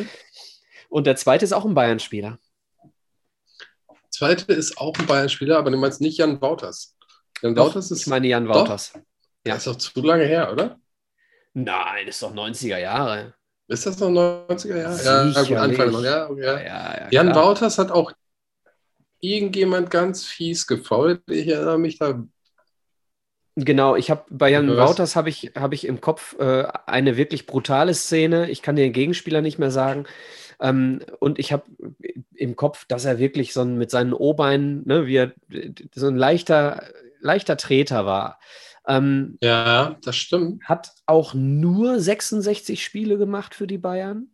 [0.88, 2.38] Und der zweite ist auch ein Bayern-Spieler.
[4.10, 6.96] Zweite ist auch ein Bayern-Spieler, aber du meinst nicht Jan Wouters.
[7.42, 8.00] Jan doch, Wouters ist.
[8.00, 8.92] Ich meine Jan Wouters.
[8.94, 9.00] Doch?
[9.46, 9.54] Ja.
[9.54, 10.80] Das ist doch zu lange her, oder?
[11.52, 13.34] Nein, ist doch 90er Jahre.
[13.68, 15.04] Ist das noch 90er Jahre?
[15.04, 16.02] Ja, gut, Anfang noch.
[16.02, 16.60] Ja, ja.
[16.62, 17.50] ja Jan klar.
[17.50, 18.10] Wouters hat auch
[19.20, 21.22] irgendjemand ganz fies gefault.
[21.28, 22.22] Ich erinnere mich da
[23.58, 24.68] Genau, ich habe bei Jan?
[24.68, 28.50] Wouters habe ich, hab ich im Kopf äh, eine wirklich brutale Szene.
[28.50, 30.04] Ich kann den Gegenspieler nicht mehr sagen.
[30.60, 31.64] Ähm, und ich habe
[32.34, 35.32] im Kopf, dass er wirklich so ein, mit seinen O-Beinen, ne, wie er
[35.94, 36.82] so ein leichter,
[37.20, 38.38] leichter Treter war.
[38.86, 40.62] Ähm, ja, das stimmt.
[40.64, 44.28] Hat auch nur 66 Spiele gemacht für die Bayern.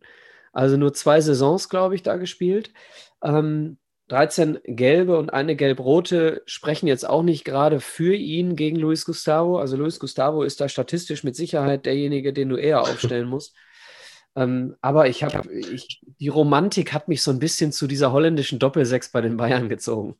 [0.51, 2.71] Also nur zwei Saisons, glaube ich, da gespielt.
[3.23, 3.77] Ähm,
[4.09, 9.59] 13 gelbe und eine gelb-rote sprechen jetzt auch nicht gerade für ihn gegen Luis Gustavo.
[9.59, 13.55] Also Luis Gustavo ist da statistisch mit Sicherheit derjenige, den du eher aufstellen musst.
[14.35, 15.49] ähm, aber ich habe,
[16.19, 20.17] die Romantik hat mich so ein bisschen zu dieser holländischen Doppelsechs bei den Bayern gezogen.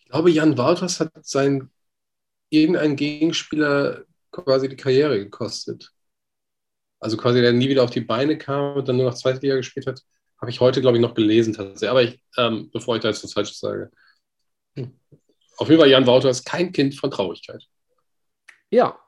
[0.00, 1.70] Ich glaube, Jan Wouters hat seinen
[2.50, 5.92] irgendeinen Gegenspieler quasi die Karriere gekostet.
[6.98, 9.56] Also quasi der nie wieder auf die Beine kam und dann nur noch zweite Liga
[9.56, 10.02] gespielt hat.
[10.42, 11.88] Habe ich heute, glaube ich, noch gelesen tatsächlich.
[11.88, 13.92] Aber ich, ähm, bevor ich da jetzt was Falsches sage.
[14.74, 14.98] Hm.
[15.56, 17.62] Auf jeden Fall, Jan Wouter ist kein Kind von Traurigkeit.
[18.68, 18.98] Ja,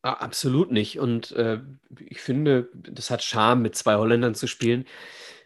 [0.00, 0.98] absolut nicht.
[0.98, 1.60] Und äh,
[2.08, 4.86] ich finde, das hat Charme, mit zwei Holländern zu spielen.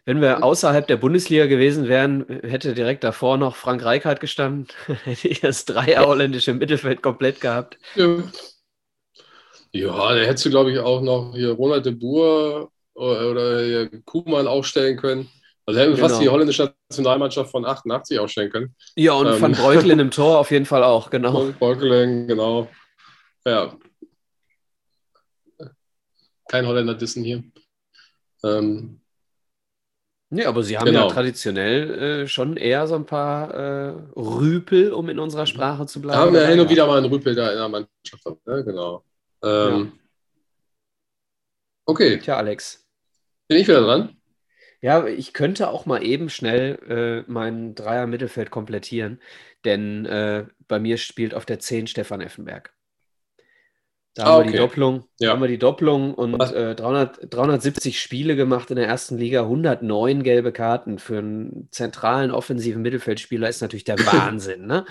[0.05, 4.67] Wenn wir außerhalb der Bundesliga gewesen wären, hätte direkt davor noch Frank Reichardt gestanden,
[5.03, 7.77] hätte ich das Dreier holländische Mittelfeld komplett gehabt.
[7.95, 8.23] Ja,
[9.73, 14.47] ja da hättest du, glaube ich, auch noch hier Ronald de Boer oder, oder Kuhmann
[14.47, 15.29] aufstellen können.
[15.65, 16.09] Also hätten wir genau.
[16.09, 18.75] fast die holländische Nationalmannschaft von 88 aufstellen können.
[18.95, 21.33] Ja, und ähm, Van Breukelen im Tor auf jeden Fall auch, genau.
[21.33, 22.67] Van Breukelen, genau.
[23.45, 23.75] Ja.
[26.49, 27.43] Kein Holländer dissen hier.
[28.43, 28.99] Ähm,
[30.33, 31.07] Nee, aber sie haben genau.
[31.07, 36.01] ja traditionell äh, schon eher so ein paar äh, Rüpel, um in unserer Sprache zu
[36.01, 36.19] bleiben.
[36.19, 38.47] Haben wir hin und wieder mal einen Rüpel da in der Mannschaft.
[38.47, 38.63] Ne?
[38.63, 39.05] Genau.
[39.43, 39.99] Ähm, ja.
[41.85, 42.17] Okay.
[42.17, 42.82] Tja, Alex.
[43.53, 44.17] Bin ich wieder dran?
[44.81, 49.21] Ja, ich könnte auch mal eben schnell äh, meinen Dreier-Mittelfeld komplettieren,
[49.63, 52.73] denn äh, bei mir spielt auf der 10 Stefan Effenberg.
[54.15, 55.29] Da ah, haben, wir die Doppelung, ja.
[55.29, 60.23] haben wir die Doppelung und äh, 300, 370 Spiele gemacht in der ersten Liga, 109
[60.23, 64.65] gelbe Karten für einen zentralen offensiven Mittelfeldspieler ist natürlich der Wahnsinn.
[64.65, 64.83] Ne?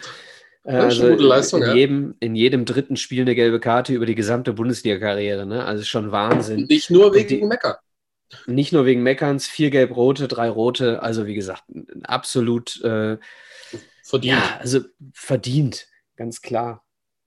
[0.63, 1.75] Also gute Leistung, in, ja.
[1.75, 5.47] jedem, in jedem dritten Spiel eine gelbe Karte über die gesamte Bundesliga-Karriere.
[5.47, 5.65] Ne?
[5.65, 6.67] Also schon Wahnsinn.
[6.69, 7.75] Nicht nur wegen die, Meckern.
[8.47, 11.03] Nicht nur wegen Meckerns, vier gelb-rote, drei rote.
[11.03, 11.65] Also wie gesagt,
[12.05, 13.19] absolut äh,
[14.03, 14.39] verdient.
[14.39, 14.81] Ja, also
[15.13, 16.85] verdient, ganz klar.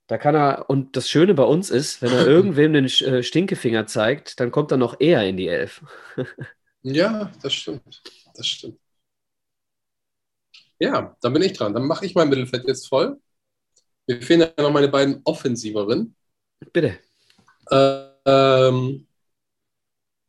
[0.08, 3.88] Da kann er, und das Schöne bei uns ist, wenn er irgendwem den äh, Stinkefinger
[3.88, 5.84] zeigt, dann kommt er noch eher in die Elf.
[6.84, 8.02] ja, das stimmt.
[8.36, 8.80] Das stimmt.
[10.80, 11.74] Ja, dann bin ich dran.
[11.74, 13.20] Dann mache ich mein Mittelfeld jetzt voll.
[14.08, 16.16] Mir fehlen ja noch meine beiden Offensiveren.
[16.74, 17.00] Bitte.
[17.72, 19.08] Ähm,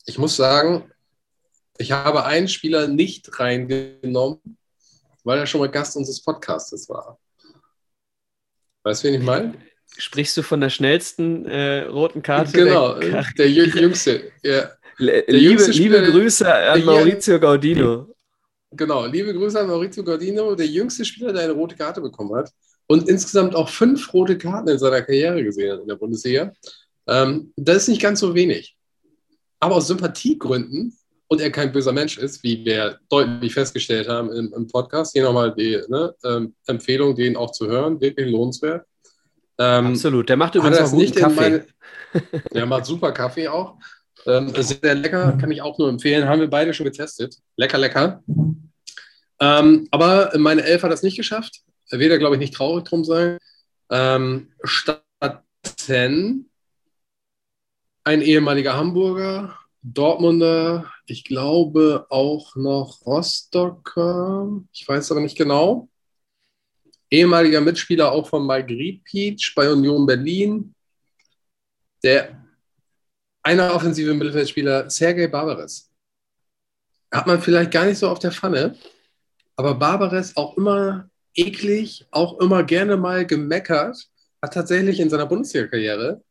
[0.07, 0.91] ich muss sagen,
[1.79, 4.41] ich habe einen Spieler nicht reingenommen,
[5.25, 7.19] weil er schon mal Gast unseres Podcasts war.
[8.85, 9.55] Weißt du, wen ich meine?
[9.99, 12.53] Sprichst du von der schnellsten äh, roten Karte?
[12.53, 14.33] Genau, der, der Jüngste.
[14.43, 14.71] Ja.
[14.99, 18.15] Der liebe, jüngste liebe Grüße an Maurizio Gaudino.
[18.71, 22.51] Genau, liebe Grüße an Maurizio Gaudino, der jüngste Spieler, der eine rote Karte bekommen hat
[22.87, 26.53] und insgesamt auch fünf rote Karten in seiner Karriere gesehen hat in der Bundesliga.
[27.07, 28.77] Ähm, das ist nicht ganz so wenig.
[29.61, 30.97] Aber aus Sympathiegründen
[31.29, 35.13] und er kein böser Mensch ist, wie wir deutlich festgestellt haben im, im Podcast.
[35.13, 38.87] Hier nochmal die ne, ähm, Empfehlung, den auch zu hören, wirklich lohnenswert.
[39.59, 41.35] Ähm, Absolut, der macht übrigens auch nicht Kaffee.
[41.41, 41.67] Meine,
[42.53, 43.77] der macht super Kaffee auch.
[44.27, 46.29] Ähm, sehr lecker, kann ich auch nur empfehlen.
[46.29, 47.37] Haben wir beide schon getestet.
[47.57, 48.23] Lecker, lecker.
[49.41, 51.61] Ähm, aber meine Elf hat das nicht geschafft.
[51.91, 53.39] Weder, glaube ich, nicht traurig drum sein.
[53.91, 56.51] Ähm, stattdessen
[58.07, 65.89] ein ehemaliger Hamburger, Dortmunder, ich glaube auch noch Rostocker, ich weiß aber nicht genau.
[67.11, 70.73] Ehemaliger Mitspieler auch von Mike Peach bei Union Berlin.
[72.05, 72.45] Der
[73.43, 75.91] eine offensive Mittelfeldspieler, Sergei Barbares.
[77.13, 78.77] Hat man vielleicht gar nicht so auf der Pfanne,
[79.57, 84.09] aber Barbares auch immer eklig, auch immer gerne mal gemeckert,
[84.41, 86.23] hat tatsächlich in seiner Bundesliga-Karriere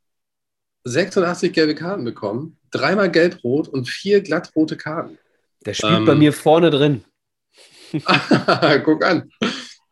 [0.86, 5.18] 86 gelbe Karten bekommen dreimal gelb-rot und vier glattrote Karten.
[5.66, 7.04] Der spielt ähm, bei mir vorne drin.
[8.84, 9.32] Guck an.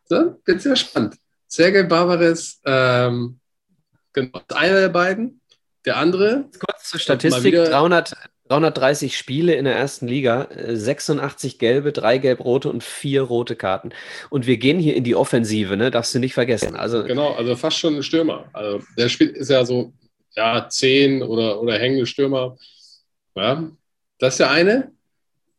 [0.06, 1.16] So, bin sehr spannend.
[1.48, 3.38] Sergei Barbares, ähm,
[4.12, 5.40] genau, einer der beiden.
[5.84, 6.48] Der andere.
[6.58, 8.14] Kurz zur Statistik: 300,
[8.48, 13.90] 330 Spiele in der ersten Liga, 86 gelbe, drei gelb-rote und vier rote Karten.
[14.30, 15.90] Und wir gehen hier in die Offensive, ne?
[15.90, 16.76] darfst du nicht vergessen.
[16.76, 18.48] Also, genau, also fast schon ein Stürmer.
[18.52, 19.92] Also der spielt ist ja so
[20.36, 22.56] ja, zehn oder, oder hängende Stürmer.
[23.34, 23.70] Ja,
[24.18, 24.92] das ist der eine.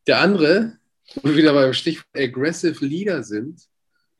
[0.08, 0.78] Der andere,
[1.16, 3.62] wo wir wieder beim Stichwort Aggressive Leader sind,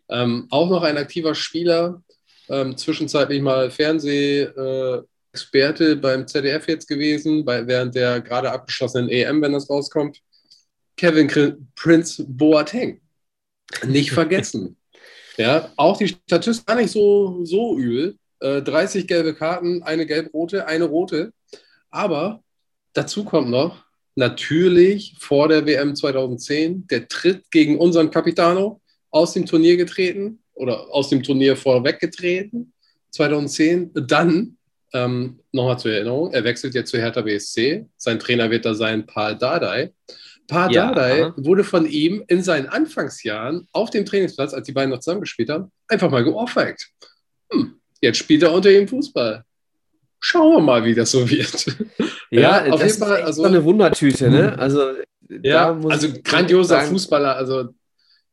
[0.10, 2.02] ähm, auch noch ein aktiver Spieler,
[2.50, 9.42] ähm, zwischenzeitlich mal Fernsehexperte äh, beim ZDF jetzt gewesen, bei, während der gerade abgeschlossenen EM,
[9.42, 10.20] wenn das rauskommt.
[10.98, 11.28] Kevin
[11.76, 13.02] Prince Boateng.
[13.86, 14.78] Nicht vergessen.
[15.38, 18.18] ja, auch die Statistik gar nicht so, so übel.
[18.40, 21.34] Äh, 30 gelbe Karten, eine gelb-rote, eine rote.
[21.90, 22.44] Aber
[22.96, 23.84] Dazu kommt noch,
[24.16, 30.88] natürlich vor der WM 2010, der Tritt gegen unseren Capitano aus dem Turnier getreten oder
[30.94, 32.72] aus dem Turnier vorweggetreten,
[33.12, 33.92] 2010.
[33.94, 34.56] Dann,
[34.94, 37.86] ähm, nochmal zur Erinnerung, er wechselt jetzt zu Hertha BSC.
[37.98, 39.92] Sein Trainer wird da sein Paul Dardai.
[40.48, 41.34] Paul ja, Dardai aha.
[41.36, 45.70] wurde von ihm in seinen Anfangsjahren auf dem Trainingsplatz, als die beiden noch zusammengespielt haben,
[45.90, 46.92] einfach mal geohrfeigt.
[48.02, 49.46] Jetzt spielt er unter ihm Fußball
[50.26, 51.66] schauen wir mal, wie das so wird.
[52.32, 53.22] Ja, ja auf jeden Fall.
[53.22, 54.58] also, eine Wundertüte, ne?
[54.58, 54.94] Also,
[55.30, 57.70] ja, also grandioser Fußballer, also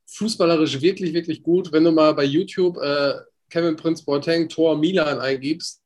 [0.06, 1.70] fußballerisch wirklich, wirklich gut.
[1.72, 3.14] Wenn du mal bei YouTube äh,
[3.50, 5.80] Kevin Prince Boateng Tor Milan eingibst,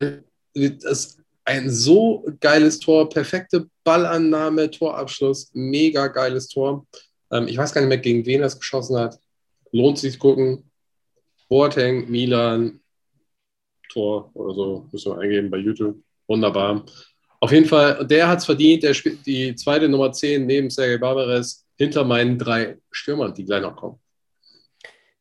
[0.00, 0.14] das
[0.54, 6.86] ist ein so geiles Tor, perfekte Ballannahme, Torabschluss, mega geiles Tor.
[7.30, 9.18] Ähm, ich weiß gar nicht mehr, gegen wen es geschossen hat.
[9.70, 10.70] Lohnt sich gucken.
[11.48, 12.80] Boateng, Milan,
[13.88, 15.96] Tor oder so, müssen wir eingeben bei YouTube.
[16.26, 16.84] Wunderbar.
[17.40, 18.82] Auf jeden Fall, der hat es verdient.
[18.82, 23.62] Der spielt die zweite Nummer 10 neben Sergei Barbares hinter meinen drei Stürmern, die gleich
[23.62, 24.00] noch kommen.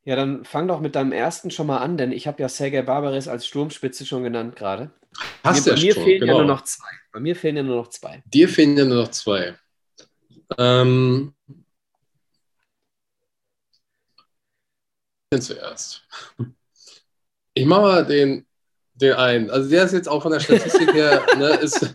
[0.03, 2.81] Ja, dann fang doch mit deinem ersten schon mal an, denn ich habe ja Sergei
[2.81, 4.91] Barbares als Sturmspitze schon genannt gerade.
[5.43, 6.33] Hast mir, bei mir fehlen genau.
[6.33, 6.87] ja nur noch zwei.
[7.11, 8.23] Bei mir fehlen ja nur noch zwei.
[8.25, 9.55] Dir fehlen ja nur noch zwei.
[10.57, 11.33] Ähm,
[15.37, 16.07] zuerst.
[17.53, 18.46] Ich mache mal den,
[19.01, 19.49] den einen.
[19.49, 21.93] Also der ist jetzt auch von der Statistik her, ne, ist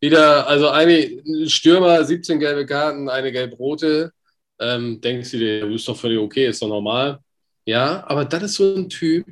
[0.00, 4.12] wieder, also ein Stürmer, 17 gelbe Karten, eine gelb-rote.
[4.58, 7.18] Ähm, denkst du dir, ist doch völlig okay, ist doch normal.
[7.64, 9.26] Ja, aber das ist so ein Typ,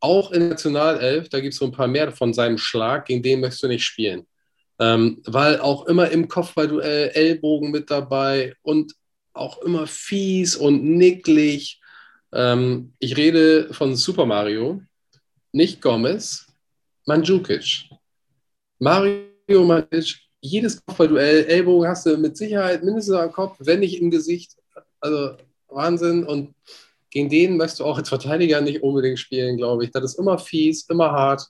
[0.00, 3.40] auch in Nationalelf, da gibt es so ein paar mehr von seinem Schlag, gegen den
[3.40, 4.26] möchtest du nicht spielen.
[4.78, 8.94] Ähm, weil auch immer im Kopfballduell Ellbogen mit dabei und
[9.34, 11.80] auch immer fies und nicklig.
[12.32, 14.80] Ähm, ich rede von Super Mario,
[15.52, 16.46] nicht Gomez,
[17.06, 17.88] Mandzukic.
[18.78, 24.10] Mario Mandzukic, jedes Kopfballduell, Ellbogen hast du mit Sicherheit mindestens am Kopf, wenn nicht im
[24.10, 24.56] Gesicht.
[25.00, 25.36] Also
[25.68, 26.24] Wahnsinn.
[26.24, 26.54] Und
[27.10, 29.90] gegen den möchtest du auch als Verteidiger nicht unbedingt spielen, glaube ich.
[29.90, 31.46] Das ist immer fies, immer hart.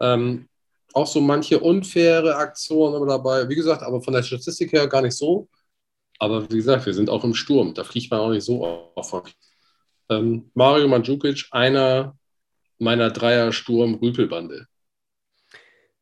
[0.00, 0.48] Ähm,
[0.92, 3.48] auch so manche unfaire Aktionen immer dabei.
[3.48, 5.48] Wie gesagt, aber von der Statistik her gar nicht so.
[6.18, 7.74] Aber wie gesagt, wir sind auch im Sturm.
[7.74, 9.36] Da fliegt man auch nicht so oft.
[10.08, 12.16] Ähm, Mario Mandzukic, einer
[12.84, 14.68] meiner Dreier-Sturm-Rüpelbande.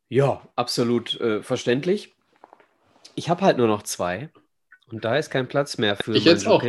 [0.09, 2.13] Ja, absolut äh, verständlich.
[3.15, 4.29] Ich habe halt nur noch zwei.
[4.91, 6.63] Und da ist kein Platz mehr für ich jetzt auch.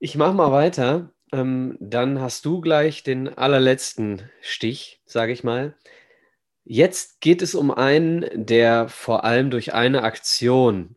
[0.00, 1.12] Ich mache mal weiter.
[1.32, 5.76] Ähm, dann hast du gleich den allerletzten Stich, sage ich mal.
[6.64, 10.96] Jetzt geht es um einen, der vor allem durch eine Aktion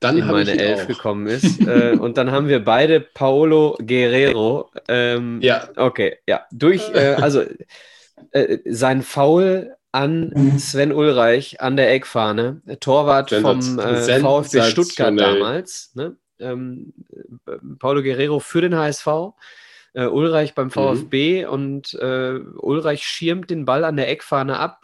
[0.00, 0.86] dann in meine Elf auch.
[0.86, 1.60] gekommen ist.
[1.66, 4.70] äh, und dann haben wir beide Paolo Guerrero.
[4.88, 5.68] Ähm, ja.
[5.76, 6.46] Okay, ja.
[6.52, 7.42] Durch, äh, also
[8.32, 15.92] äh, sein Foul an Sven Ulreich an der Eckfahne, Torwart vom äh, VfB Stuttgart damals.
[15.94, 16.16] Ne?
[16.40, 16.92] ähm,
[17.78, 19.06] Paulo Guerrero für den HSV,
[19.94, 21.52] äh, Ulreich beim VfB mhm.
[21.52, 24.82] und äh, Ulreich schirmt den Ball an der Eckfahne ab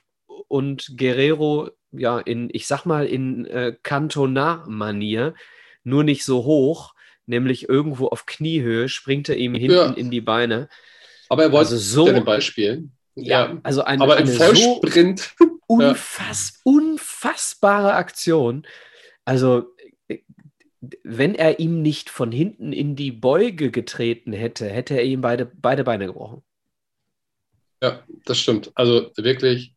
[0.49, 5.35] und Guerrero, ja, in, ich sag mal, in äh, Cantona-Manier,
[5.83, 6.95] nur nicht so hoch,
[7.27, 9.93] nämlich irgendwo auf Kniehöhe, springt er ihm hinten ja.
[9.93, 10.69] in die Beine.
[11.29, 12.93] Aber er wollte also so, den Ball spielen.
[13.15, 15.35] Ja, ja, also eine, aber im Vollsprint.
[15.67, 18.67] So unfass, unfassbare Aktion.
[19.25, 19.75] Also
[21.03, 25.47] wenn er ihm nicht von hinten in die Beuge getreten hätte, hätte er ihm beide,
[25.47, 26.43] beide Beine gebrochen.
[27.83, 28.73] Ja, das stimmt.
[28.75, 29.74] Also wirklich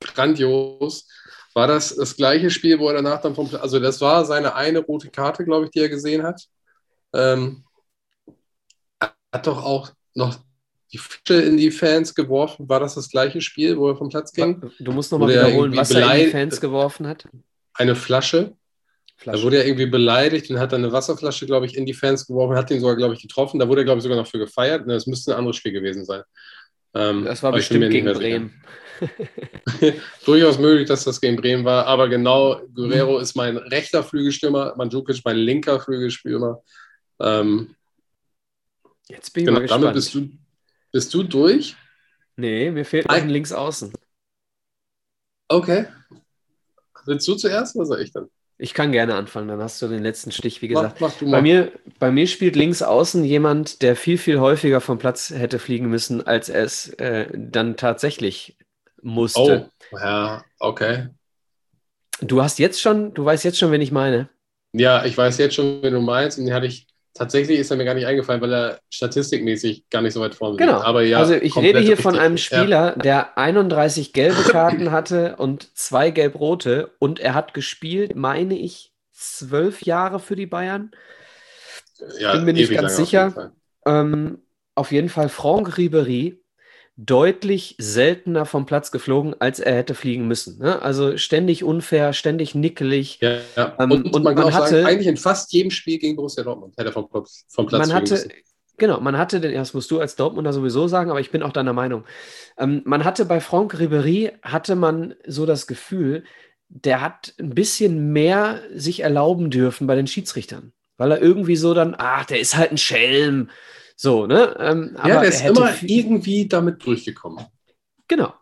[0.00, 1.08] grandios.
[1.54, 3.48] War das das gleiche Spiel, wo er danach dann vom.
[3.60, 6.42] Also, das war seine eine rote Karte, glaube ich, die er gesehen hat.
[7.12, 7.64] Ähm,
[9.00, 10.38] er hat doch auch noch
[10.92, 12.68] die Fische in die Fans geworfen.
[12.68, 14.70] War das das gleiche Spiel, wo er vom Platz ging?
[14.78, 17.28] Du musst nochmal wiederholen, was er in die Fans geworfen hat.
[17.74, 18.56] Eine Flasche
[19.20, 19.36] Flasche.
[19.36, 22.26] Da wurde er irgendwie beleidigt und hat dann eine Wasserflasche, glaube ich, in die Fans
[22.26, 23.58] geworfen, hat ihn sogar, glaube ich, getroffen.
[23.58, 24.88] Da wurde er, glaube ich, sogar noch für gefeiert.
[24.88, 26.22] Das müsste ein anderes Spiel gewesen sein.
[26.94, 28.62] Ähm, das war bestimmt gegen Bremen.
[30.26, 35.22] Durchaus möglich, dass das gegen Bremen war, aber genau, Guerrero ist mein rechter Flügelstürmer, Mandzukic
[35.24, 36.62] mein linker Flügelstürmer.
[37.20, 37.74] Ähm,
[39.10, 39.84] Jetzt bin ich genau, mal gespannt.
[39.84, 40.30] Damit bist du,
[40.92, 41.76] bist du durch?
[42.36, 43.92] Nee, mir fehlt ein Linksaußen.
[45.48, 45.86] Okay.
[47.06, 48.30] Willst du zuerst oder soll ich dann?
[48.62, 51.00] Ich kann gerne anfangen, dann hast du den letzten Stich, wie gesagt.
[51.00, 54.98] Mach, mach bei, mir, bei mir spielt links außen jemand, der viel, viel häufiger vom
[54.98, 58.58] Platz hätte fliegen müssen, als er es äh, dann tatsächlich
[59.00, 59.70] musste.
[59.92, 61.08] Oh, ja, okay.
[62.20, 64.28] Du hast jetzt schon, du weißt jetzt schon, wen ich meine.
[64.74, 66.38] Ja, ich weiß jetzt schon, wen du meinst.
[66.38, 70.00] Und den hatte ich Tatsächlich ist er mir gar nicht eingefallen, weil er statistikmäßig gar
[70.00, 70.80] nicht so weit vorne genau.
[70.80, 72.02] Aber ja, also ich rede hier richtig.
[72.02, 72.96] von einem Spieler, ja.
[72.96, 79.82] der 31 gelbe Karten hatte und zwei gelb-rote und er hat gespielt, meine ich, zwölf
[79.82, 80.92] Jahre für die Bayern.
[82.18, 83.26] Ja, Bin mir nicht ganz sicher.
[83.26, 83.52] Auf jeden,
[83.86, 84.38] ähm,
[84.74, 86.40] auf jeden Fall Franck Ribery
[87.06, 90.58] deutlich seltener vom Platz geflogen, als er hätte fliegen müssen.
[90.58, 90.82] Ne?
[90.82, 93.18] Also ständig unfair, ständig nickelig.
[93.20, 93.76] Ja, ja.
[93.78, 96.74] Ähm, und, und, man, man hatte, sagen, eigentlich in fast jedem Spiel gegen Borussia Dortmund
[96.76, 97.08] hätte er vom,
[97.48, 98.28] vom Platz man hatte,
[98.76, 101.52] Genau, man hatte den, das musst du als Dortmunder sowieso sagen, aber ich bin auch
[101.52, 102.04] deiner Meinung.
[102.58, 106.24] Ähm, man hatte bei Franck Ribéry, hatte man so das Gefühl,
[106.68, 110.72] der hat ein bisschen mehr sich erlauben dürfen bei den Schiedsrichtern.
[110.96, 113.50] Weil er irgendwie so dann, ach, der ist halt ein Schelm.
[114.02, 114.56] So, ne?
[114.58, 117.44] Ähm, ja, der ist immer irgendwie damit durchgekommen.
[118.08, 118.32] Genau.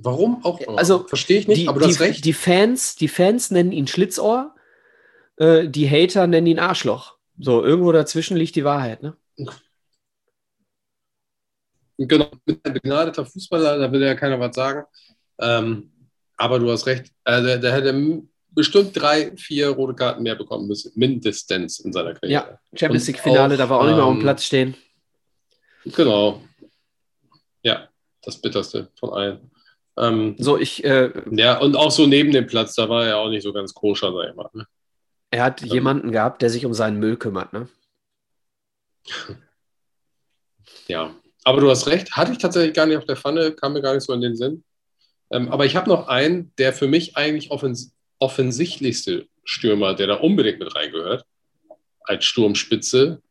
[0.00, 0.76] Warum auch immer.
[0.76, 2.26] Also, Verstehe ich nicht, die, aber du die, hast recht.
[2.26, 4.54] Die Fans, die Fans nennen ihn Schlitzohr,
[5.38, 7.16] äh, die Hater nennen ihn Arschloch.
[7.38, 9.16] So, irgendwo dazwischen liegt die Wahrheit, ne?
[11.96, 14.84] Genau, ein begnadeter Fußballer, da will ja keiner was sagen.
[15.40, 15.90] Ähm,
[16.36, 17.94] aber du hast recht, äh, der, der, hätte
[18.58, 22.32] bestimmt drei, vier rote Karten mehr bekommen müssen, mindestens in seiner Karriere.
[22.32, 24.74] Ja, Champions League-Finale, da war auch nicht mehr auf dem ähm, Platz stehen.
[25.84, 26.42] Genau.
[27.62, 27.88] Ja,
[28.20, 29.50] das Bitterste von allen.
[29.96, 30.82] Ähm, so, ich.
[30.82, 33.72] Äh, ja, und auch so neben dem Platz, da war er auch nicht so ganz
[33.72, 34.50] koscher, sag ich mal.
[34.52, 34.66] Ne?
[35.30, 37.68] Er hat ähm, jemanden gehabt, der sich um seinen Müll kümmert, ne?
[40.88, 43.82] Ja, aber du hast recht, hatte ich tatsächlich gar nicht auf der Pfanne, kam mir
[43.82, 44.64] gar nicht so in den Sinn.
[45.30, 50.14] Ähm, aber ich habe noch einen, der für mich eigentlich offens offensichtlichste Stürmer, der da
[50.14, 51.24] unbedingt mit reingehört,
[52.02, 53.22] als Sturmspitze.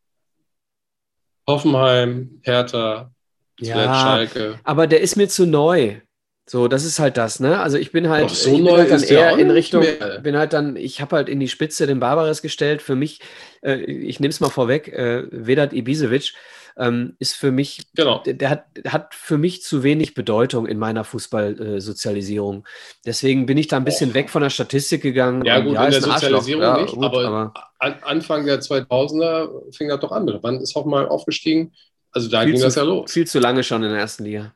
[1.47, 3.11] Hoffenheim, Hertha,
[3.59, 4.59] ja, Schalke.
[4.63, 6.01] Aber der ist mir zu neu.
[6.49, 7.59] So, das ist halt das, ne?
[7.59, 10.19] Also ich bin halt, so ich bin halt dann eher in Richtung, mehr.
[10.19, 12.81] bin halt dann, ich habe halt in die Spitze den Barbares gestellt.
[12.81, 13.19] Für mich,
[13.61, 16.33] äh, ich nehme es mal vorweg, äh, Vedat Ibisevic
[16.77, 18.19] ähm, ist für mich, genau.
[18.19, 22.59] der, der, hat, hat für mich zu wenig Bedeutung in meiner Fußballsozialisierung.
[22.59, 22.63] Äh,
[23.05, 24.13] Deswegen bin ich da ein bisschen oh.
[24.13, 25.43] weg von der Statistik gegangen.
[25.45, 29.89] Ja, gut, ja, in der Sozialisierung ja, nicht, gut, aber, aber, Anfang der 2000er fing
[29.89, 30.27] das doch an.
[30.41, 31.73] Wann ist auch mal aufgestiegen?
[32.11, 33.11] Also da ging zu, das ja los.
[33.11, 34.53] Viel zu lange schon in der ersten Liga.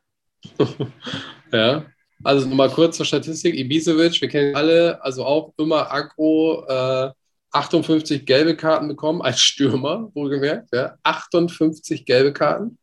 [1.51, 1.85] ja.
[2.23, 3.55] Also nochmal kurz zur Statistik.
[3.55, 7.11] Ibisevic, wir kennen alle, also auch immer aggro, äh,
[7.51, 10.69] 58 gelbe Karten bekommen als Stürmer, wohlgemerkt.
[10.73, 10.97] Ja.
[11.03, 12.77] 58 gelbe Karten,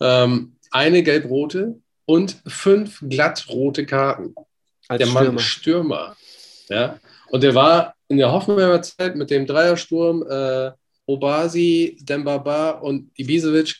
[0.00, 4.34] ähm, eine gelb-rote und fünf glattrote Karten.
[4.88, 5.32] Als der Stürmer.
[5.32, 6.16] Mann Stürmer.
[6.68, 7.00] Ja.
[7.30, 10.70] Und der war in der Hoffenheimer Zeit mit dem Dreiersturm äh,
[11.06, 13.76] Obasi, Dembaba und Ibisevic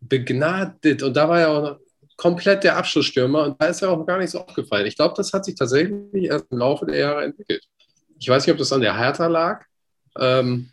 [0.00, 1.02] begnadet.
[1.02, 1.76] Und da war er auch
[2.16, 4.86] komplett der Abschlussstürmer und da ist er auch gar nicht so aufgefallen.
[4.86, 7.64] Ich glaube, das hat sich tatsächlich erst im Laufe der Jahre entwickelt.
[8.18, 9.64] Ich weiß nicht, ob das an der Hertha lag.
[10.18, 10.70] Ähm,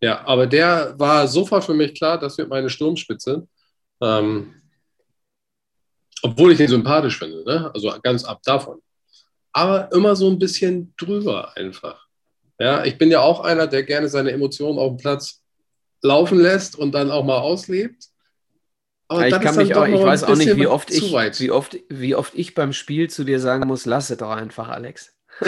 [0.00, 3.46] ja, aber der war sofort für mich klar, das wird meine Sturmspitze.
[4.02, 4.54] Ähm,
[6.22, 7.70] obwohl ich ihn sympathisch finde, ne?
[7.74, 8.80] also ganz ab davon.
[9.52, 12.06] Aber immer so ein bisschen drüber einfach.
[12.58, 15.42] Ja, ich bin ja auch einer, der gerne seine Emotionen auf dem Platz
[16.02, 18.08] laufen lässt und dann auch mal auslebt.
[19.08, 22.14] Aber ich kann mich auch, ich weiß auch nicht, wie oft ich, wie oft, wie
[22.14, 25.14] oft ich beim Spiel zu dir sagen muss, lass es doch einfach, Alex.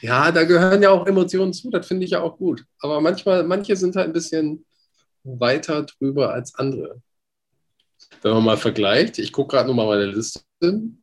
[0.00, 2.64] ja, da gehören ja auch Emotionen zu, das finde ich ja auch gut.
[2.80, 4.64] Aber manchmal, manche sind halt ein bisschen
[5.24, 7.00] weiter drüber als andere.
[8.22, 10.42] Wenn man mal vergleicht, ich gucke gerade nochmal meine Liste,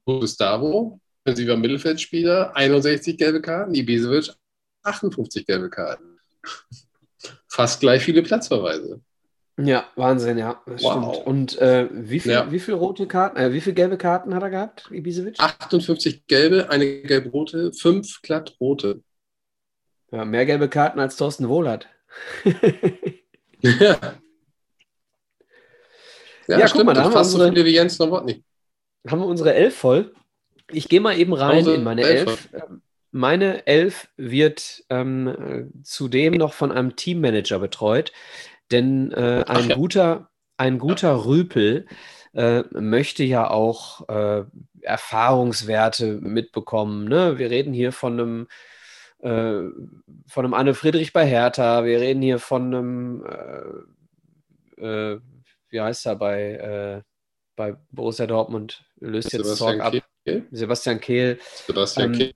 [0.05, 4.33] Gustavo, offensiver Mittelfeldspieler, 61 gelbe Karten, Ibisevic,
[4.83, 6.17] 58 gelbe Karten.
[7.47, 9.01] Fast gleich viele Platzverweise.
[9.57, 10.61] Ja, Wahnsinn, ja.
[10.65, 10.79] wow.
[10.79, 11.27] Stimmt.
[11.27, 12.49] Und äh, wie viele ja.
[12.49, 15.39] viel rote Karten, äh, wie viele gelbe Karten hat er gehabt, Ibisevic?
[15.39, 19.01] 58 gelbe, eine gelb-rote, fünf glatt rote.
[20.11, 21.87] Ja, mehr gelbe Karten als Thorsten Wohlert.
[23.61, 23.97] ja.
[26.47, 28.43] Ja, ja guck mal, da haben wir unsere, so viele wie Jens Nowotny.
[29.07, 30.13] Haben wir unsere Elf voll.
[30.71, 32.49] Ich gehe mal eben rein in meine Elf.
[32.51, 32.63] Elf.
[33.11, 38.11] Meine Elf wird ähm, zudem noch von einem Teammanager betreut.
[38.73, 39.75] Denn äh, ein, ja.
[39.75, 41.85] guter, ein guter Rüpel
[42.33, 44.43] äh, möchte ja auch äh,
[44.81, 47.07] Erfahrungswerte mitbekommen.
[47.07, 47.37] Ne?
[47.37, 48.47] Wir reden hier von einem,
[49.19, 49.69] äh,
[50.27, 53.25] von einem Anne Friedrich bei Hertha, wir reden hier von einem,
[54.77, 55.19] äh, äh,
[55.69, 57.03] wie heißt er bei,
[57.55, 59.93] bei Borussia Dortmund, löst jetzt Sorg ab.
[60.25, 60.47] Kehl.
[60.51, 61.39] Sebastian Kehl.
[61.65, 62.33] Sebastian ähm, Kehl.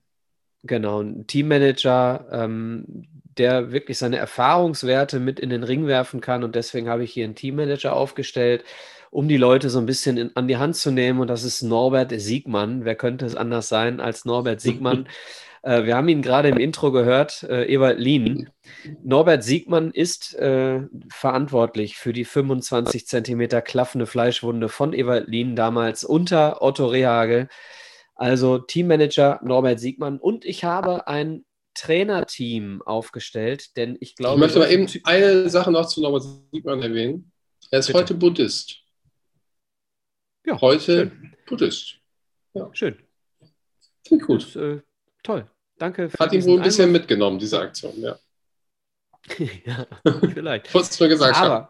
[0.64, 3.04] Genau, ein Teammanager, ähm,
[3.38, 6.44] der wirklich seine Erfahrungswerte mit in den Ring werfen kann.
[6.44, 8.64] Und deswegen habe ich hier einen Teammanager aufgestellt,
[9.10, 11.20] um die Leute so ein bisschen in, an die Hand zu nehmen.
[11.20, 12.84] Und das ist Norbert Siegmann.
[12.84, 15.08] Wer könnte es anders sein als Norbert Siegmann?
[15.62, 18.50] äh, wir haben ihn gerade im Intro gehört, äh, Ewald Lien.
[19.02, 20.80] Norbert Siegmann ist äh,
[21.10, 27.48] verantwortlich für die 25 Zentimeter klaffende Fleischwunde von Ewald Lien damals unter Otto Rehagel.
[28.14, 30.18] Also Teammanager Norbert Siegmann.
[30.18, 31.44] Und ich habe ein
[31.78, 34.34] Trainerteam aufgestellt, denn ich glaube.
[34.34, 37.30] Ich möchte mal eben eine Sache noch zu Norbert Siegmann erwähnen.
[37.70, 37.98] Er ist Bitte.
[37.98, 38.78] heute Buddhist.
[40.44, 41.36] Ja, heute schön.
[41.46, 41.98] Buddhist.
[42.54, 42.68] Ja.
[42.72, 42.96] Schön.
[44.06, 44.44] Finde ich gut.
[44.44, 44.80] Das, äh,
[45.22, 45.48] toll.
[45.78, 46.10] Danke.
[46.18, 47.00] Hat ihn wohl ein bisschen Einwurf.
[47.02, 48.18] mitgenommen, diese Aktion, ja.
[49.64, 49.86] ja,
[50.34, 50.72] vielleicht.
[50.72, 51.68] Kurz nur gesagt Aber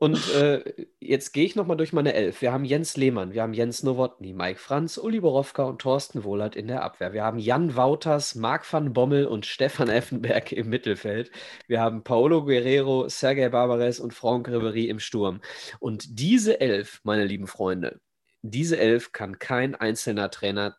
[0.00, 2.40] Und äh, jetzt gehe ich nochmal durch meine Elf.
[2.40, 6.54] Wir haben Jens Lehmann, wir haben Jens Nowotny, Mike Franz, Uli Borowka und Thorsten Wohlert
[6.54, 7.12] in der Abwehr.
[7.12, 11.32] Wir haben Jan Wouters, Marc van Bommel und Stefan Effenberg im Mittelfeld.
[11.66, 15.40] Wir haben Paolo Guerrero, Sergei Barbares und Franck Ribery im Sturm.
[15.80, 18.00] Und diese Elf, meine lieben Freunde,
[18.42, 20.76] diese Elf kann kein einzelner Trainer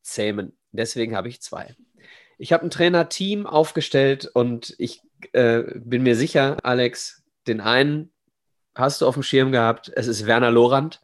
[0.00, 0.56] zähmen.
[0.70, 1.76] Deswegen habe ich zwei.
[2.38, 5.02] Ich habe ein Trainerteam aufgestellt und ich
[5.32, 8.11] äh, bin mir sicher, Alex, den einen
[8.74, 9.90] hast du auf dem Schirm gehabt.
[9.94, 11.00] Es ist Werner Lorand.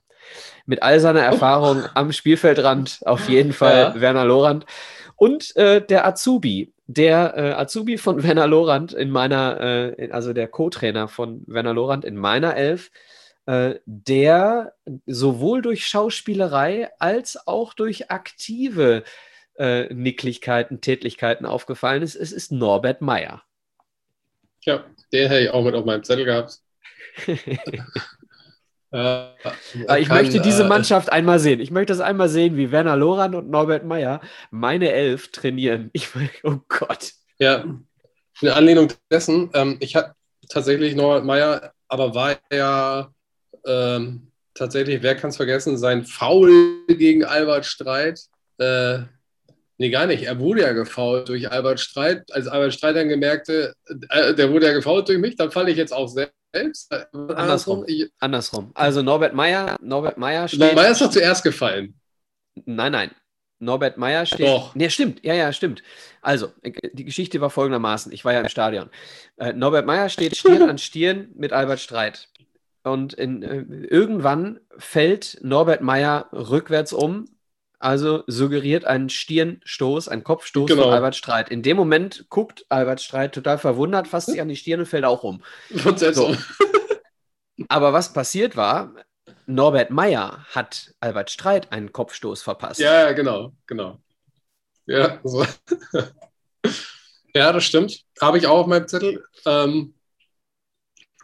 [0.67, 4.01] Mit all seiner Erfahrung am Spielfeldrand auf jeden Fall ja.
[4.01, 4.67] Werner Lorand.
[5.17, 9.61] Und äh, der Azubi, der äh, Azubi von Werner Lorand in meiner,
[9.99, 12.91] äh, also der Co-Trainer von Werner Lorand in meiner Elf,
[13.47, 14.75] äh, der
[15.07, 19.05] sowohl durch Schauspielerei als auch durch aktive
[19.59, 22.15] äh, Nicklichkeiten, Tätlichkeiten aufgefallen ist.
[22.15, 23.43] Es ist Norbert Meyer.
[24.63, 26.61] Ja, den hätte ich auch mit auf meinem Zettel gehabt.
[28.93, 31.61] äh, ich kann, möchte diese äh, Mannschaft einmal sehen.
[31.61, 35.91] Ich möchte das einmal sehen, wie Werner Loran und Norbert Meyer meine Elf trainieren.
[35.93, 36.09] Ich
[36.43, 37.13] oh Gott.
[37.39, 37.65] Ja,
[38.41, 40.15] in Anlehnung dessen, ähm, ich hatte
[40.49, 43.13] tatsächlich Norbert Meyer, aber war ja
[43.67, 48.21] ähm, tatsächlich, wer kann es vergessen, sein Foul gegen Albert Streit.
[48.59, 49.01] Äh,
[49.81, 50.25] Nee, gar nicht.
[50.25, 52.25] Er wurde ja gefault durch Albert Streit.
[52.33, 53.75] Als Albert Streit dann gemerkte,
[54.09, 56.09] äh, der wurde ja gefault durch mich, dann falle ich jetzt auch
[56.53, 56.93] selbst.
[57.13, 57.85] Andersrum.
[57.87, 58.71] Ich, Andersrum.
[58.75, 60.75] Also Norbert Meyer, Norbert Meyer steht.
[60.75, 61.99] Meyer ist doch zuerst gefallen.
[62.65, 63.11] Nein, nein.
[63.61, 64.47] Norbert Meyer steht.
[64.47, 64.75] Doch.
[64.75, 65.25] Nee, stimmt.
[65.25, 65.83] Ja, ja, stimmt.
[66.23, 66.53] Also,
[66.93, 68.13] die Geschichte war folgendermaßen.
[68.13, 68.89] Ich war ja im Stadion.
[69.37, 72.29] Äh, Norbert Meyer steht Stirn an Stirn mit Albert Streit.
[72.85, 77.27] Und in, äh, irgendwann fällt Norbert Meyer rückwärts um
[77.79, 80.85] also suggeriert einen Stirnstoß, einen Kopfstoß genau.
[80.85, 81.49] von Albert Streit.
[81.49, 85.05] In dem Moment guckt Albert Streit total verwundert, fasst sich an die Stirn und fällt
[85.05, 85.43] auch um.
[86.13, 86.37] So.
[87.69, 88.95] Aber was passiert war,
[89.47, 92.81] Norbert Meyer hat Albert Streit einen Kopfstoß verpasst.
[92.81, 93.99] Ja, genau, genau.
[94.87, 95.45] Ja, so.
[97.35, 98.03] ja das stimmt.
[98.21, 99.25] Habe ich auch auf meinem Zettel.
[99.47, 99.95] Ähm,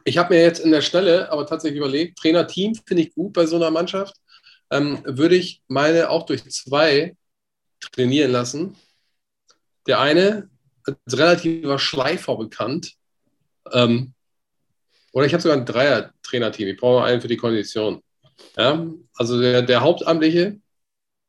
[0.04, 3.46] ich habe mir jetzt in der Stelle aber tatsächlich überlegt, Trainer-Team finde ich gut bei
[3.46, 4.14] so einer Mannschaft
[4.70, 7.16] ähm, würde ich meine auch durch zwei
[7.80, 8.76] trainieren lassen.
[9.86, 10.48] Der eine
[10.84, 12.94] als relativer Schleifer bekannt.
[13.72, 14.14] Ähm,
[15.12, 16.68] oder ich habe sogar ein Dreier-Trainerteam.
[16.68, 18.02] Ich brauche einen für die Kondition.
[18.56, 18.86] Ja?
[19.14, 20.60] Also der, der Hauptamtliche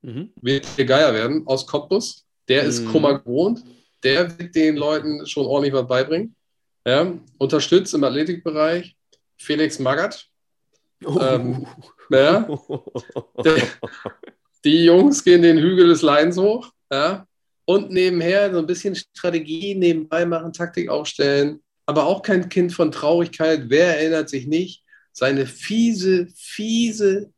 [0.01, 0.33] mhm.
[0.41, 2.25] wird der Geier werden aus Cottbus.
[2.47, 2.91] Der ist mhm.
[2.91, 3.63] Kummer gewohnt.
[4.03, 6.35] Der wird den Leuten schon ordentlich was beibringen.
[6.85, 7.13] Ja?
[7.37, 8.95] Unterstützt im Athletikbereich
[9.37, 10.27] Felix Magath.
[11.05, 11.19] Oh.
[11.19, 11.67] Ähm,
[12.09, 12.47] ja.
[14.63, 16.71] Die Jungs gehen den Hügel des Leins hoch.
[16.91, 17.27] Ja.
[17.65, 21.61] Und nebenher so ein bisschen Strategie nebenbei machen, Taktik aufstellen.
[21.85, 23.65] Aber auch kein Kind von Traurigkeit.
[23.67, 24.83] Wer erinnert sich nicht?
[25.11, 27.31] Seine fiese, fiese,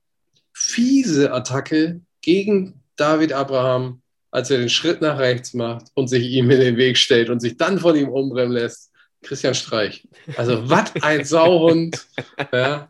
[0.53, 4.01] fiese Attacke gegen David Abraham,
[4.31, 7.39] als er den Schritt nach rechts macht und sich ihm in den Weg stellt und
[7.39, 8.91] sich dann von ihm umbrennen lässt.
[9.21, 10.07] Christian Streich.
[10.35, 12.05] Also, was ein Sauhund.
[12.51, 12.89] Ja.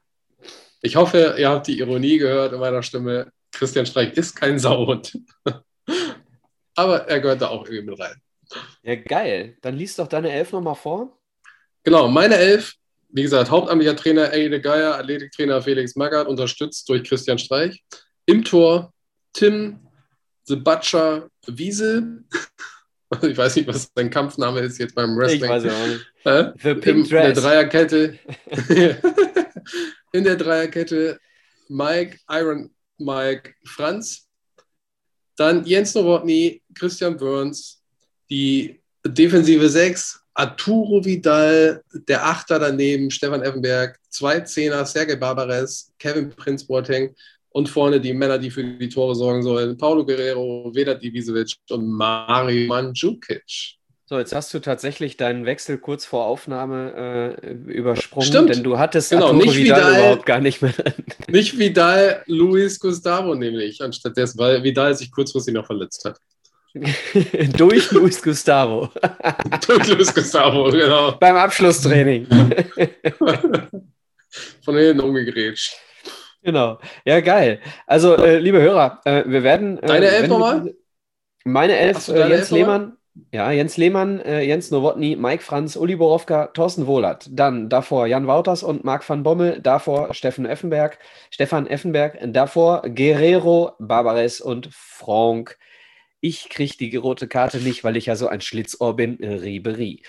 [0.81, 3.31] Ich hoffe, ihr habt die Ironie gehört in meiner Stimme.
[3.51, 5.17] Christian Streich ist kein Sauhund.
[6.75, 8.15] Aber er gehört da auch irgendwie mit rein.
[8.83, 9.57] Ja, geil.
[9.61, 11.17] Dann liest doch deine Elf nochmal vor.
[11.83, 12.75] Genau, meine Elf,
[13.09, 17.83] wie gesagt, hauptamtlicher Trainer Ede Geier, Athletiktrainer Felix Magath, unterstützt durch Christian Streich.
[18.25, 18.93] Im Tor
[19.33, 19.79] Tim
[20.43, 22.23] The Butcher Wiese.
[23.21, 25.41] Ich weiß nicht, was sein Kampfname ist jetzt beim Wrestling.
[25.41, 26.05] Ich weiß auch nicht.
[26.25, 26.51] Äh?
[26.61, 27.33] The Pink In Dress.
[27.35, 28.19] der Dreierkette.
[30.11, 31.19] in der Dreierkette
[31.69, 34.27] Mike, Iron Mike, Franz.
[35.35, 37.83] Dann Jens Nowotny, Christian Burns,
[38.29, 46.29] die Defensive 6, Arturo Vidal, der Achter daneben, Stefan Effenberg, zwei Zehner, Sergei Barbares, Kevin
[46.29, 47.15] Prinz Boateng
[47.49, 51.87] und vorne die Männer, die für die Tore sorgen sollen, Paulo Guerrero, Vedat Divisevic und
[51.87, 53.77] Mario Mandzukic.
[54.09, 58.49] So, jetzt hast du tatsächlich deinen Wechsel kurz vor Aufnahme äh, übersprungen, Stimmt.
[58.49, 60.73] denn du hattest genau, Arturo nicht Vidal, Vidal überhaupt gar nicht mehr.
[61.27, 66.17] nicht Vidal, Luis Gustavo nämlich, anstatt dessen, weil Vidal sich kurzfristig noch verletzt hat.
[67.57, 68.89] Durch Luis Gustavo.
[69.67, 71.11] Durch Luis Gustavo, genau.
[71.19, 72.27] Beim Abschlusstraining.
[74.63, 75.75] Von hinten umgegrätscht.
[76.43, 76.79] Genau.
[77.03, 77.59] Ja, geil.
[77.85, 79.79] Also, äh, liebe Hörer, äh, wir werden.
[79.79, 80.73] Äh, deine Elf nochmal?
[81.43, 82.96] Meine Elf, äh, Jens Lehmann.
[83.31, 87.27] Ja, Jens Lehmann, äh, Jens Nowotny, Mike Franz, Uli Borowka, Thorsten Wohlert.
[87.31, 89.59] Dann davor Jan Wouters und Marc van Bommel.
[89.61, 90.99] Davor Steffen Effenberg,
[91.29, 92.17] Stefan Effenberg.
[92.33, 95.57] Davor Guerrero, Barbares und Franck.
[96.21, 99.15] Ich kriege die rote Karte nicht, weil ich ja so ein Schlitzohr bin.
[99.21, 100.03] Ribery.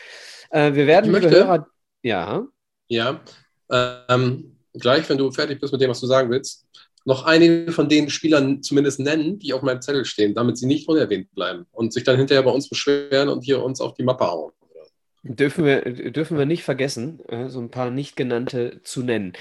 [0.51, 1.67] Äh, wir werden, ich liebe möchte, Hörer.
[2.03, 2.47] Ja.
[2.89, 3.21] Ja.
[3.71, 6.68] Ähm, gleich, wenn du fertig bist mit dem, was du sagen willst,
[7.09, 10.87] noch einige von den Spielern zumindest nennen, die auf meinem Zettel stehen, damit sie nicht
[10.89, 14.27] unerwähnt bleiben und sich dann hinterher bei uns beschweren und hier uns auf die Mappe
[14.27, 14.53] hauen.
[15.23, 15.81] Dürfen wir,
[16.13, 19.33] dürfen wir nicht vergessen, äh, so ein paar nicht genannte zu nennen.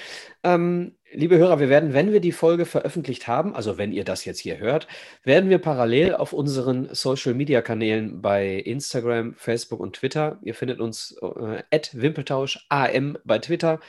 [0.43, 4.23] Ähm, liebe Hörer, wir werden, wenn wir die Folge veröffentlicht haben, also wenn ihr das
[4.23, 4.87] jetzt hier hört,
[5.23, 11.79] werden wir parallel auf unseren Social-Media-Kanälen bei Instagram, Facebook und Twitter, ihr findet uns äh,
[11.91, 13.81] Wimpeltausch AM bei Twitter,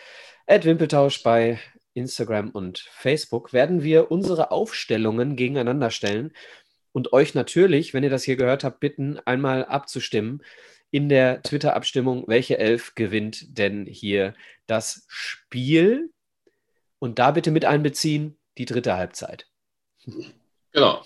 [0.49, 1.61] Wimpeltausch bei
[1.99, 6.33] Instagram und Facebook, werden wir unsere Aufstellungen gegeneinander stellen
[6.93, 10.43] und euch natürlich, wenn ihr das hier gehört habt, bitten, einmal abzustimmen
[10.91, 14.35] in der Twitter-Abstimmung, welche Elf gewinnt denn hier
[14.67, 16.11] das Spiel?
[16.99, 19.47] Und da bitte mit einbeziehen die dritte Halbzeit.
[20.73, 21.05] Genau.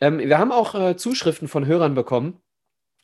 [0.00, 2.42] Ähm, wir haben auch äh, Zuschriften von Hörern bekommen,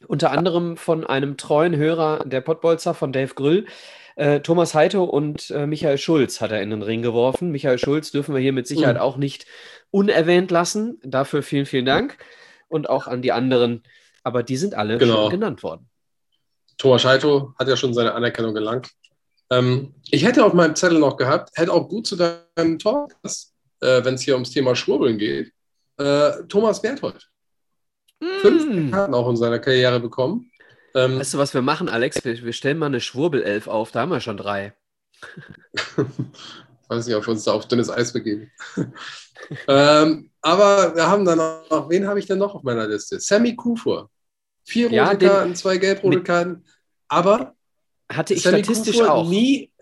[0.06, 3.66] unter anderem von einem treuen Hörer der Pottbolzer, von Dave Grüll.
[4.18, 7.50] Äh, Thomas Heito und äh, Michael Schulz hat er in den Ring geworfen.
[7.50, 9.02] Michael Schulz dürfen wir hier mit Sicherheit mhm.
[9.02, 9.46] auch nicht
[9.90, 11.00] unerwähnt lassen.
[11.02, 12.18] Dafür vielen, vielen Dank.
[12.68, 13.82] Und auch an die anderen
[14.28, 15.22] aber die sind alle genau.
[15.22, 15.88] schon genannt worden.
[16.76, 18.90] Thomas Scheito hat ja schon seine Anerkennung gelangt.
[19.50, 24.04] Ähm, ich hätte auf meinem Zettel noch gehabt, hätte auch gut zu deinem Talk, äh,
[24.04, 25.50] wenn es hier ums Thema Schwurbeln geht,
[25.96, 27.30] äh, Thomas Berthold.
[28.20, 28.26] Mm.
[28.40, 30.50] Fünf Karten auch in seiner Karriere bekommen.
[30.94, 32.24] Ähm, weißt du, was wir machen, Alex?
[32.24, 34.72] Wir, wir stellen mal eine Schwurbelelf auf, da haben wir schon drei.
[35.72, 35.82] ich
[36.88, 38.50] weiß nicht, ob wir uns da auf dünnes Eis begeben.
[39.68, 43.20] ähm, aber wir haben dann noch, wen habe ich denn noch auf meiner Liste?
[43.20, 44.10] Sammy Kufur.
[44.64, 46.64] Vier rote ja, Karten, zwei gelb-rote Karten.
[47.08, 47.54] Aber
[48.10, 49.28] hatte ich Sammy statistisch Kufur auch.
[49.28, 49.72] Nie,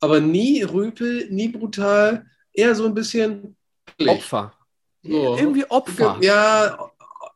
[0.00, 3.56] aber nie Rüpel, nie brutal, eher so ein bisschen
[4.06, 4.54] Opfer.
[5.02, 5.36] So.
[5.36, 6.18] Irgendwie Opfer.
[6.20, 6.90] Ja,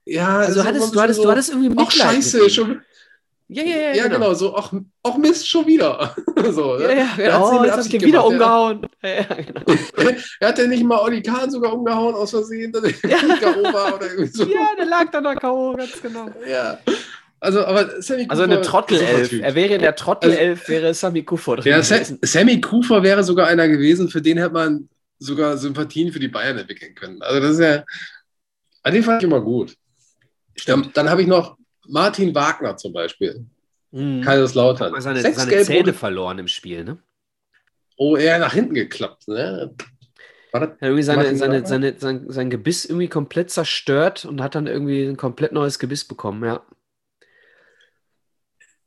[0.04, 0.38] ja.
[0.38, 1.88] Also hattest, du, hattest, so, du hattest irgendwie Mitleid.
[1.88, 2.82] Ach, scheiße, schon,
[3.53, 3.94] ja, ja, ja.
[3.94, 4.16] Ja, genau.
[4.16, 4.72] genau, so, auch,
[5.03, 6.14] auch Mist schon wieder.
[6.53, 7.42] so, ja, ja, ja.
[7.42, 8.86] Oh, jetzt hast du wieder umgehauen.
[9.03, 9.62] Ja, ja, genau.
[10.40, 13.18] er hat ja nicht mal Olli Kahn sogar umgehauen aus Versehen, dass er ja.
[13.18, 13.62] K.O.
[13.72, 14.44] war oder irgendwie so.
[14.44, 16.28] Ja, der lag dann da K.O., ganz genau.
[16.48, 16.78] Ja.
[17.40, 19.32] Also, aber Sammy also eine Trottelelf.
[19.32, 21.72] Er wäre in der Trottelelf, also, wäre Sammy Kufer drin.
[21.72, 24.88] Ja, Sammy Kufer wäre sogar einer gewesen, für den hätte man
[25.18, 27.22] sogar Sympathien für die Bayern entwickeln können.
[27.22, 27.84] Also das ist ja,
[28.82, 29.76] an den fand ich immer gut.
[30.55, 30.96] Stimmt.
[30.96, 31.57] Dann habe ich noch
[31.89, 33.47] Martin Wagner zum Beispiel.
[33.91, 34.22] Mhm.
[34.22, 34.95] Kaiserslautern.
[34.95, 36.99] Hat seine, Sechs seine Zähne verloren im Spiel, ne?
[37.97, 39.74] Oh, er nach hinten geklappt, ne?
[40.53, 45.05] Hat irgendwie seine, seine, seine, sein, sein Gebiss irgendwie komplett zerstört und hat dann irgendwie
[45.05, 46.62] ein komplett neues Gebiss bekommen, ja.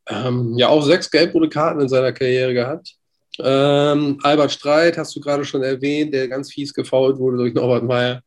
[0.07, 2.95] Ähm, ja, auch sechs gelb-rote Karten in seiner Karriere gehabt.
[3.39, 7.83] Ähm, Albert Streit hast du gerade schon erwähnt, der ganz fies gefault wurde durch Norbert
[7.83, 8.21] Meyer.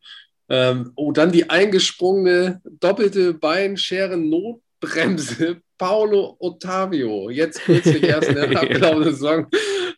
[0.50, 7.28] Ähm, oh, dann die eingesprungene doppelte Beinscheren-Notbremse Paulo Ottavio.
[7.30, 9.46] Jetzt kürzlich erst in der abgelaufenen Saison.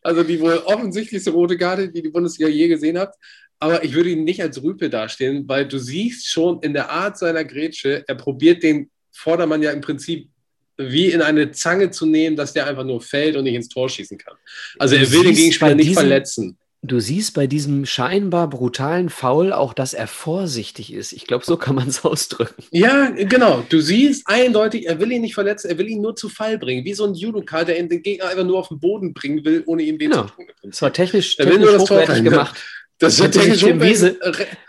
[0.02, 3.14] Also die wohl offensichtlichste rote Karte, die die Bundesliga je gesehen hat.
[3.58, 7.18] Aber ich würde ihn nicht als Rüpe dastehen, weil du siehst schon in der Art
[7.18, 10.30] seiner Grätsche, er probiert den Vordermann ja im Prinzip
[10.78, 13.90] wie in eine Zange zu nehmen, dass der einfach nur fällt und nicht ins Tor
[13.90, 14.34] schießen kann.
[14.78, 16.56] Also er will den Gegenspieler nicht verletzen.
[16.82, 21.12] Du siehst bei diesem scheinbar brutalen Foul auch, dass er vorsichtig ist.
[21.12, 22.64] Ich glaube, so kann man es ausdrücken.
[22.70, 23.62] Ja, genau.
[23.68, 26.84] Du siehst eindeutig, er will ihn nicht verletzen, er will ihn nur zu Fall bringen.
[26.86, 29.82] Wie so ein Judoka, der den Gegner einfach nur auf den Boden bringen will, ohne
[29.82, 30.22] ihm weh genau.
[30.22, 30.46] zu tun.
[30.62, 32.56] Das war technisch, er technisch hochwertig gemacht.
[32.98, 34.18] Das hätte technisch Tim, Wiese,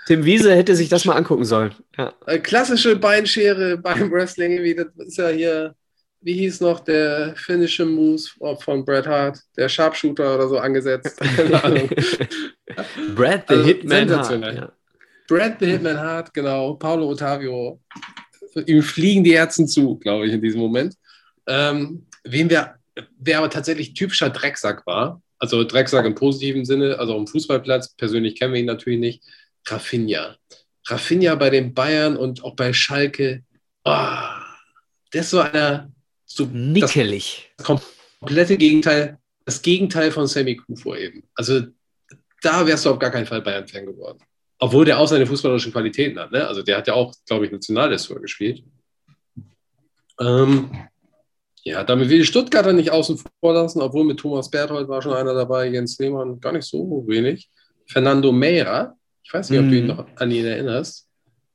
[0.07, 1.75] Tim Wiese hätte sich das mal angucken sollen.
[1.97, 2.13] Ja.
[2.39, 5.75] Klassische Beinschere beim Wrestling, wie das ist ja hier
[6.21, 11.19] wie hieß noch der finnische Moose von Bret Hart, der Sharpshooter oder so angesetzt.
[11.35, 11.89] Keine Ahnung.
[13.15, 14.55] Brad the also, Hitman Hart.
[14.55, 14.71] Ja.
[15.27, 16.75] Brad the Hitman Hart, genau.
[16.75, 17.79] Paulo Ottavio.
[18.65, 20.95] Ihm fliegen die Herzen zu, glaube ich, in diesem Moment.
[21.47, 22.75] Ähm, wem wer,
[23.17, 28.37] wer aber tatsächlich typischer Drecksack war, also Drecksack im positiven Sinne, also am Fußballplatz, persönlich
[28.37, 29.23] kennen wir ihn natürlich nicht,
[29.65, 30.35] Rafinha.
[30.85, 33.43] Rafinha bei den Bayern und auch bei Schalke.
[33.83, 33.95] Oh,
[35.13, 35.91] ist so einer,
[36.35, 37.51] so Nickelig.
[37.57, 41.23] Das komplette Gegenteil, das Gegenteil von Sammy Kufur eben.
[41.35, 41.61] Also
[42.41, 44.19] da wärst du auf gar keinen Fall Bayern-Fan geworden.
[44.59, 46.31] Obwohl der auch seine fußballerischen Qualitäten hat.
[46.31, 46.47] Ne?
[46.47, 48.63] Also der hat ja auch, glaube ich, Nationalressort gespielt.
[50.19, 50.69] Ähm,
[51.63, 55.13] ja, damit will die Stuttgarter nicht außen vor lassen, obwohl mit Thomas Berthold war schon
[55.13, 57.49] einer dabei, Jens Lehmann gar nicht so wenig.
[57.87, 59.69] Fernando Meira, ich weiß nicht, ob mm.
[59.69, 59.89] du ihn mhm.
[59.89, 61.07] noch an ihn erinnerst.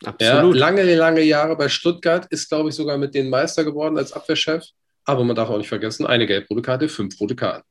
[0.04, 0.54] Absolut.
[0.54, 4.12] Ja, lange, lange Jahre bei Stuttgart, ist, glaube ich, sogar mit den Meister geworden als
[4.12, 4.64] Abwehrchef.
[5.04, 7.66] Aber man darf auch nicht vergessen, eine gelb-rote Karte, fünf rote Karten.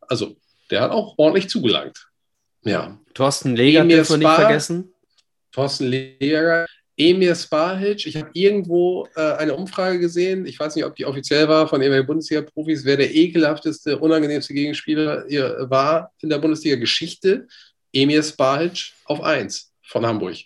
[0.00, 0.36] Also,
[0.70, 2.08] der hat auch ordentlich zugelangt.
[2.64, 2.98] Ja.
[3.14, 4.92] Thorsten Leger dürfen wir nicht vergessen.
[5.52, 6.66] Thorsten Leger,
[6.96, 8.06] Emir Spahic.
[8.06, 11.80] Ich habe irgendwo äh, eine Umfrage gesehen, ich weiß nicht, ob die offiziell war, von
[11.80, 15.24] irgendwelchen Bundesliga-Profis, wer der ekelhafteste, unangenehmste Gegenspieler
[15.70, 17.46] war in der Bundesliga-Geschichte.
[17.92, 20.36] Emir Spahic auf 1 von Hamburg.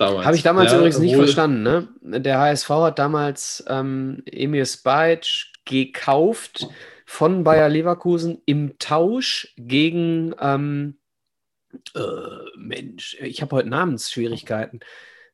[0.00, 1.62] Habe ich damals ja, übrigens nicht verstanden.
[1.62, 1.88] Ne?
[2.20, 6.68] Der HSV hat damals ähm, Emir Spahic gekauft
[7.04, 10.98] von Bayer Leverkusen im Tausch gegen ähm,
[11.94, 12.00] äh,
[12.56, 14.80] Mensch, ich habe heute Namensschwierigkeiten.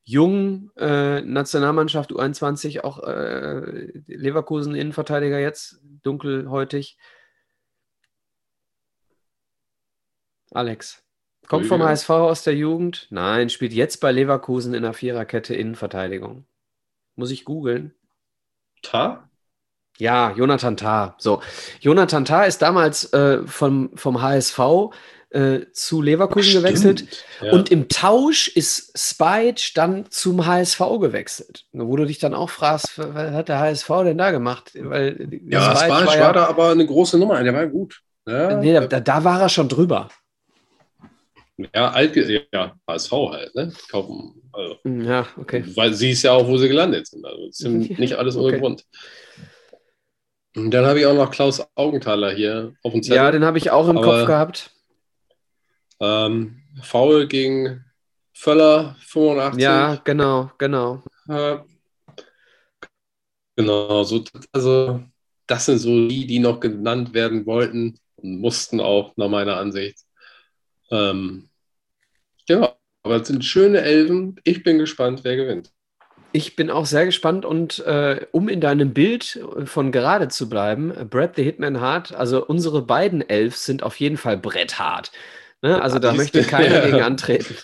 [0.02, 6.96] Jung, äh, Nationalmannschaft U21, auch äh, Leverkusen Innenverteidiger jetzt, dunkelhäutig.
[10.52, 11.05] Alex.
[11.48, 13.06] Kommt vom HSV aus der Jugend?
[13.10, 16.44] Nein, spielt jetzt bei Leverkusen in der Viererkette Innenverteidigung.
[17.14, 17.94] Muss ich googeln.
[18.82, 19.28] Tar?
[19.98, 21.14] Ja, Jonathan Tah.
[21.18, 21.40] So,
[21.80, 24.58] Jonathan Tah ist damals äh, vom, vom HSV
[25.30, 27.52] äh, zu Leverkusen Ach, gewechselt ja.
[27.52, 31.64] und im Tausch ist Spike dann zum HSV gewechselt.
[31.72, 34.72] Wo du dich dann auch fragst, was hat der HSV denn da gemacht?
[34.74, 38.02] Weil ja, Spike war, war, ja, da aber eine große Nummer, der war gut.
[38.26, 38.56] Ja.
[38.56, 40.08] Nee, da, da war er schon drüber.
[41.58, 42.16] Ja, alt,
[42.52, 43.72] ja, HSV halt, ne?
[43.90, 45.64] Kaufen, also, ja, okay.
[45.74, 47.24] Weil sie ist ja auch, wo sie gelandet sind.
[47.24, 48.60] Also ist nicht alles ohne okay.
[48.60, 48.84] Grund.
[50.54, 53.16] Und dann habe ich auch noch Klaus Augenthaler hier auf dem Zettel.
[53.16, 54.70] Ja, den habe ich auch im Aber, Kopf gehabt.
[56.00, 57.84] Ähm, Foul gegen
[58.34, 59.62] Völler 85.
[59.62, 61.02] Ja, genau, genau.
[61.28, 61.58] Äh,
[63.56, 65.02] genau, so, also
[65.46, 70.05] das sind so die, die noch genannt werden wollten und mussten auch, nach meiner Ansicht.
[70.90, 71.48] Ähm,
[72.48, 74.40] ja, aber es sind schöne Elfen.
[74.44, 75.72] Ich bin gespannt, wer gewinnt.
[76.32, 80.92] Ich bin auch sehr gespannt und äh, um in deinem Bild von gerade zu bleiben,
[81.08, 85.12] Brad the Hitman Hart, also unsere beiden Elfs sind auf jeden Fall bretthart.
[85.62, 85.80] Ne?
[85.80, 87.56] Also da möchte keiner gegen antreten.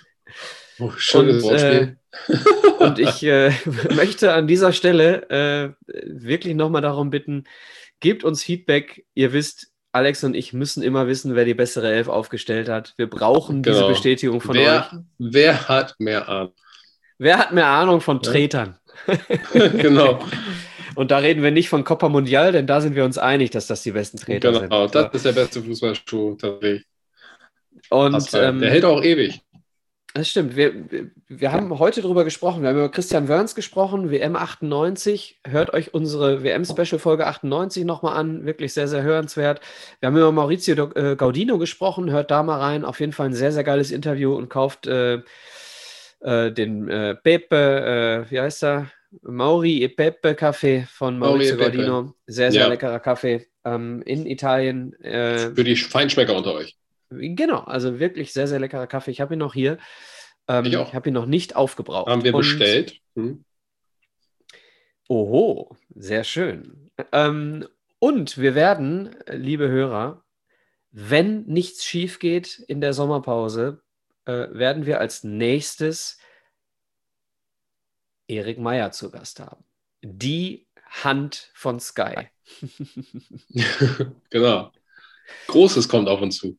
[0.79, 1.95] Oh, schönes und, äh,
[2.79, 3.53] und ich äh,
[3.95, 5.73] möchte an dieser Stelle äh,
[6.07, 7.45] wirklich nochmal darum bitten,
[8.01, 9.05] gebt uns Feedback.
[9.15, 12.95] Ihr wisst, Alex und ich müssen immer wissen, wer die bessere Elf aufgestellt hat.
[12.97, 13.77] Wir brauchen genau.
[13.77, 14.99] diese Bestätigung von wer, euch.
[15.19, 16.55] Wer hat mehr Ahnung?
[17.19, 18.79] Wer hat mehr Ahnung von Tretern?
[19.53, 20.19] genau.
[20.95, 23.67] Und da reden wir nicht von Copa Mundial, denn da sind wir uns einig, dass
[23.67, 24.71] das die besten Treter genau, sind.
[24.71, 26.85] Genau, das ist der beste Fußballschuh tatsächlich.
[27.91, 29.41] Und ähm, der hält auch ewig.
[30.15, 30.57] Das stimmt.
[30.57, 30.75] Wir,
[31.29, 32.61] wir haben heute darüber gesprochen.
[32.61, 35.41] Wir haben über Christian Wörns gesprochen, WM 98.
[35.47, 38.45] Hört euch unsere WM-Special-Folge 98 nochmal an.
[38.45, 39.63] Wirklich sehr, sehr hörenswert.
[40.01, 42.11] Wir haben über Maurizio äh, Gaudino gesprochen.
[42.11, 42.85] Hört da mal rein.
[42.85, 45.23] Auf jeden Fall ein sehr, sehr geiles Interview und kauft äh,
[46.21, 48.91] äh, den äh, Pepe, äh, wie heißt er?
[49.23, 52.15] Mauri e Pepe Kaffee von Maurizio Mauri Gordino.
[52.27, 52.69] Sehr, sehr ja.
[52.69, 54.93] leckerer Kaffee ähm, in Italien.
[55.03, 56.77] Äh, Für die Feinschmecker unter euch.
[57.19, 59.11] Genau, also wirklich sehr, sehr leckerer Kaffee.
[59.11, 59.79] Ich habe ihn noch hier.
[60.49, 62.11] Ähm, ich, ich habe ihn noch nicht aufgebraucht.
[62.11, 63.01] Haben wir Und, bestellt.
[63.15, 63.45] Hm.
[65.09, 66.91] Oho, sehr schön.
[67.13, 67.67] Ähm,
[67.99, 70.25] und wir werden, liebe Hörer,
[70.91, 73.83] wenn nichts schief geht in der Sommerpause,
[74.25, 76.19] äh, werden wir als nächstes
[78.29, 79.65] Erik Meyer zu Gast haben.
[80.03, 80.67] Die
[81.03, 82.29] Hand von Sky.
[84.31, 84.73] genau.
[85.47, 86.59] Großes kommt auf uns zu.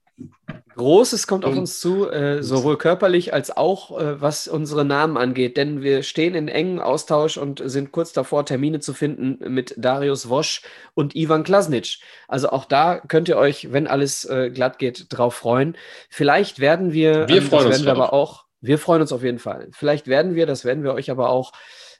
[0.75, 5.57] Großes kommt auf uns zu, äh, sowohl körperlich als auch äh, was unsere Namen angeht,
[5.57, 10.29] denn wir stehen in engem Austausch und sind kurz davor, Termine zu finden mit Darius
[10.29, 10.61] Wosch
[10.93, 11.99] und Ivan Klasnic.
[12.27, 15.77] Also auch da könnt ihr euch, wenn alles äh, glatt geht, drauf freuen.
[16.09, 19.39] Vielleicht werden wir, wir ähm, freuen uns wir aber auch, wir freuen uns auf jeden
[19.39, 19.67] Fall.
[19.71, 21.51] Vielleicht werden wir, das werden wir euch aber auch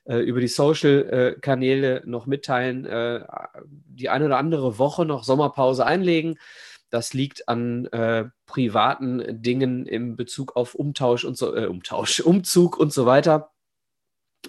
[0.06, 3.22] äh, über die Social-Kanäle noch mitteilen, äh,
[3.64, 6.38] die eine oder andere Woche noch Sommerpause einlegen.
[6.94, 12.78] Das liegt an äh, privaten Dingen im Bezug auf Umtausch und so, äh, Umtausch, Umzug
[12.78, 13.50] und so weiter.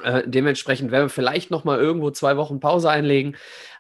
[0.03, 3.35] Äh, dementsprechend werden wir vielleicht noch mal irgendwo zwei Wochen Pause einlegen.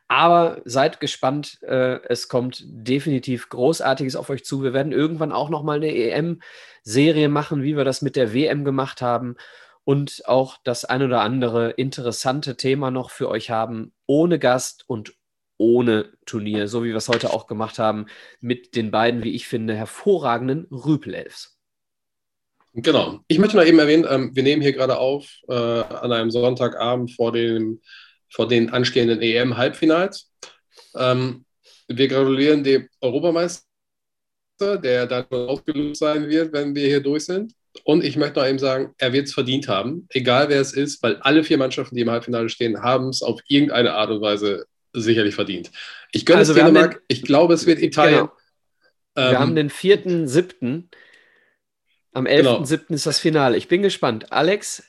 [0.09, 4.62] Aber seid gespannt, äh, es kommt definitiv Großartiges auf euch zu.
[4.62, 8.65] Wir werden irgendwann auch noch mal eine EM-Serie machen, wie wir das mit der WM
[8.65, 9.37] gemacht haben
[9.85, 15.12] und auch das ein oder andere interessante Thema noch für euch haben, ohne Gast und
[15.57, 18.07] ohne Turnier, so wie wir es heute auch gemacht haben,
[18.40, 21.59] mit den beiden, wie ich finde, hervorragenden Rüpelelfs.
[22.74, 23.20] Genau.
[23.28, 27.12] Ich möchte noch eben erwähnen, ähm, wir nehmen hier gerade auf äh, an einem Sonntagabend
[27.12, 27.80] vor, dem,
[28.28, 30.32] vor den anstehenden EM-Halbfinals.
[30.96, 31.44] Ähm,
[31.86, 33.62] wir gratulieren dem Europameister,
[34.61, 37.55] der dann ausgelöst sein wird, wenn wir hier durch sind.
[37.84, 41.02] Und ich möchte noch eben sagen, er wird es verdient haben, egal wer es ist,
[41.02, 44.66] weil alle vier Mannschaften, die im Halbfinale stehen, haben es auf irgendeine Art und Weise
[44.95, 45.70] sicherlich verdient.
[46.12, 48.20] Ich gönne also es Dänemark, den, ich glaube, es wird Italien.
[48.20, 48.32] Genau.
[49.16, 50.84] Wir ähm, haben den 4.7.
[52.12, 52.42] Am 11.7.
[52.42, 52.95] Genau.
[52.95, 53.57] ist das Finale.
[53.57, 54.32] Ich bin gespannt.
[54.32, 54.82] Alex,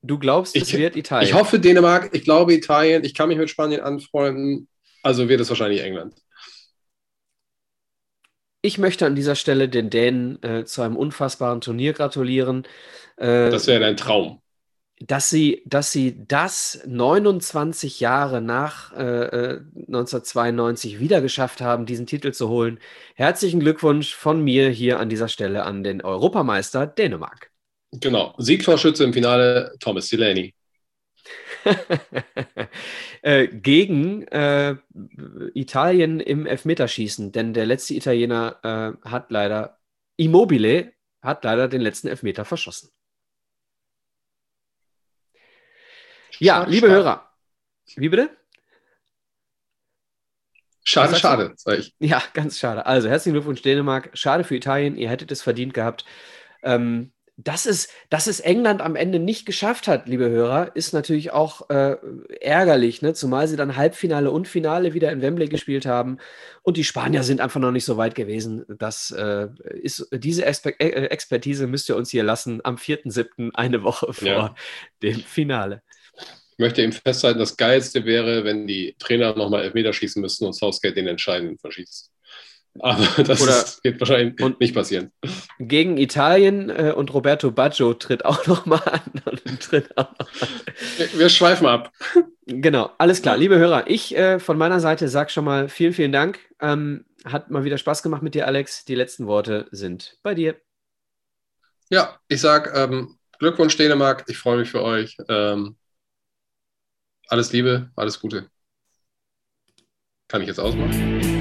[0.00, 1.28] Du glaubst, es Ich- wird Italien.
[1.28, 4.68] Ich hoffe Dänemark, ich glaube Italien, ich kann mich mit Spanien anfreunden.
[5.02, 6.14] Also wird es wahrscheinlich England.
[8.62, 12.64] Ich möchte an dieser Stelle den Dänen äh, zu einem unfassbaren Turnier gratulieren.
[13.16, 14.40] Äh, Das wäre dein Traum.
[15.00, 22.06] Dass sie, dass sie das 29 Jahre nach äh, äh, 1992 wieder geschafft haben, diesen
[22.06, 22.78] Titel zu holen.
[23.14, 27.50] Herzlichen Glückwunsch von mir hier an dieser Stelle an den Europameister Dänemark.
[27.92, 28.34] Genau.
[28.38, 30.54] Siegtorschütze im Finale Thomas Delaney.
[33.22, 34.76] äh, gegen äh,
[35.54, 38.58] Italien im Elfmeterschießen, denn der letzte Italiener
[39.04, 39.78] äh, hat leider,
[40.16, 40.92] Immobile
[41.22, 42.90] hat leider den letzten Elfmeter verschossen.
[46.38, 46.98] Ja, Schade, liebe schade.
[46.98, 47.28] Hörer,
[47.96, 48.30] wie bitte?
[50.84, 51.94] Schade, schade, sag ich.
[51.98, 52.86] Ja, ganz schade.
[52.86, 54.10] Also herzlichen Glückwunsch Dänemark.
[54.14, 56.06] Schade für Italien, ihr hättet es verdient gehabt.
[56.62, 61.30] Ähm, dass, es, dass es England am Ende nicht geschafft hat, liebe Hörer, ist natürlich
[61.30, 61.96] auch äh,
[62.40, 63.14] ärgerlich, ne?
[63.14, 66.18] zumal sie dann Halbfinale und Finale wieder in Wembley gespielt haben.
[66.62, 68.64] Und die Spanier sind einfach noch nicht so weit gewesen.
[68.78, 73.82] Das äh, ist, diese Exper äh, Expertise müsst ihr uns hier lassen am 4.7., eine
[73.84, 74.54] Woche vor Ja.
[75.02, 75.82] dem Finale.
[76.58, 80.54] Ich möchte eben festhalten, das Geilste wäre, wenn die Trainer nochmal Elfmeter schießen müssten und
[80.54, 82.10] Southgate den Entscheidenden verschießt.
[82.80, 85.12] Aber das ist, wird wahrscheinlich und- nicht passieren.
[85.60, 89.00] Gegen Italien äh, und Roberto Baggio tritt auch nochmal an.
[89.60, 90.48] Tritt auch noch an.
[90.96, 91.92] Wir, wir schweifen ab.
[92.46, 93.36] Genau, alles klar.
[93.36, 96.40] Liebe Hörer, ich äh, von meiner Seite sage schon mal vielen, vielen Dank.
[96.60, 98.84] Ähm, hat mal wieder Spaß gemacht mit dir, Alex.
[98.84, 100.56] Die letzten Worte sind bei dir.
[101.88, 104.24] Ja, ich sag ähm, Glückwunsch Dänemark.
[104.26, 105.16] Ich freue mich für euch.
[105.28, 105.76] Ähm,
[107.28, 108.50] alles Liebe, alles Gute.
[110.28, 111.37] Kann ich jetzt ausmachen?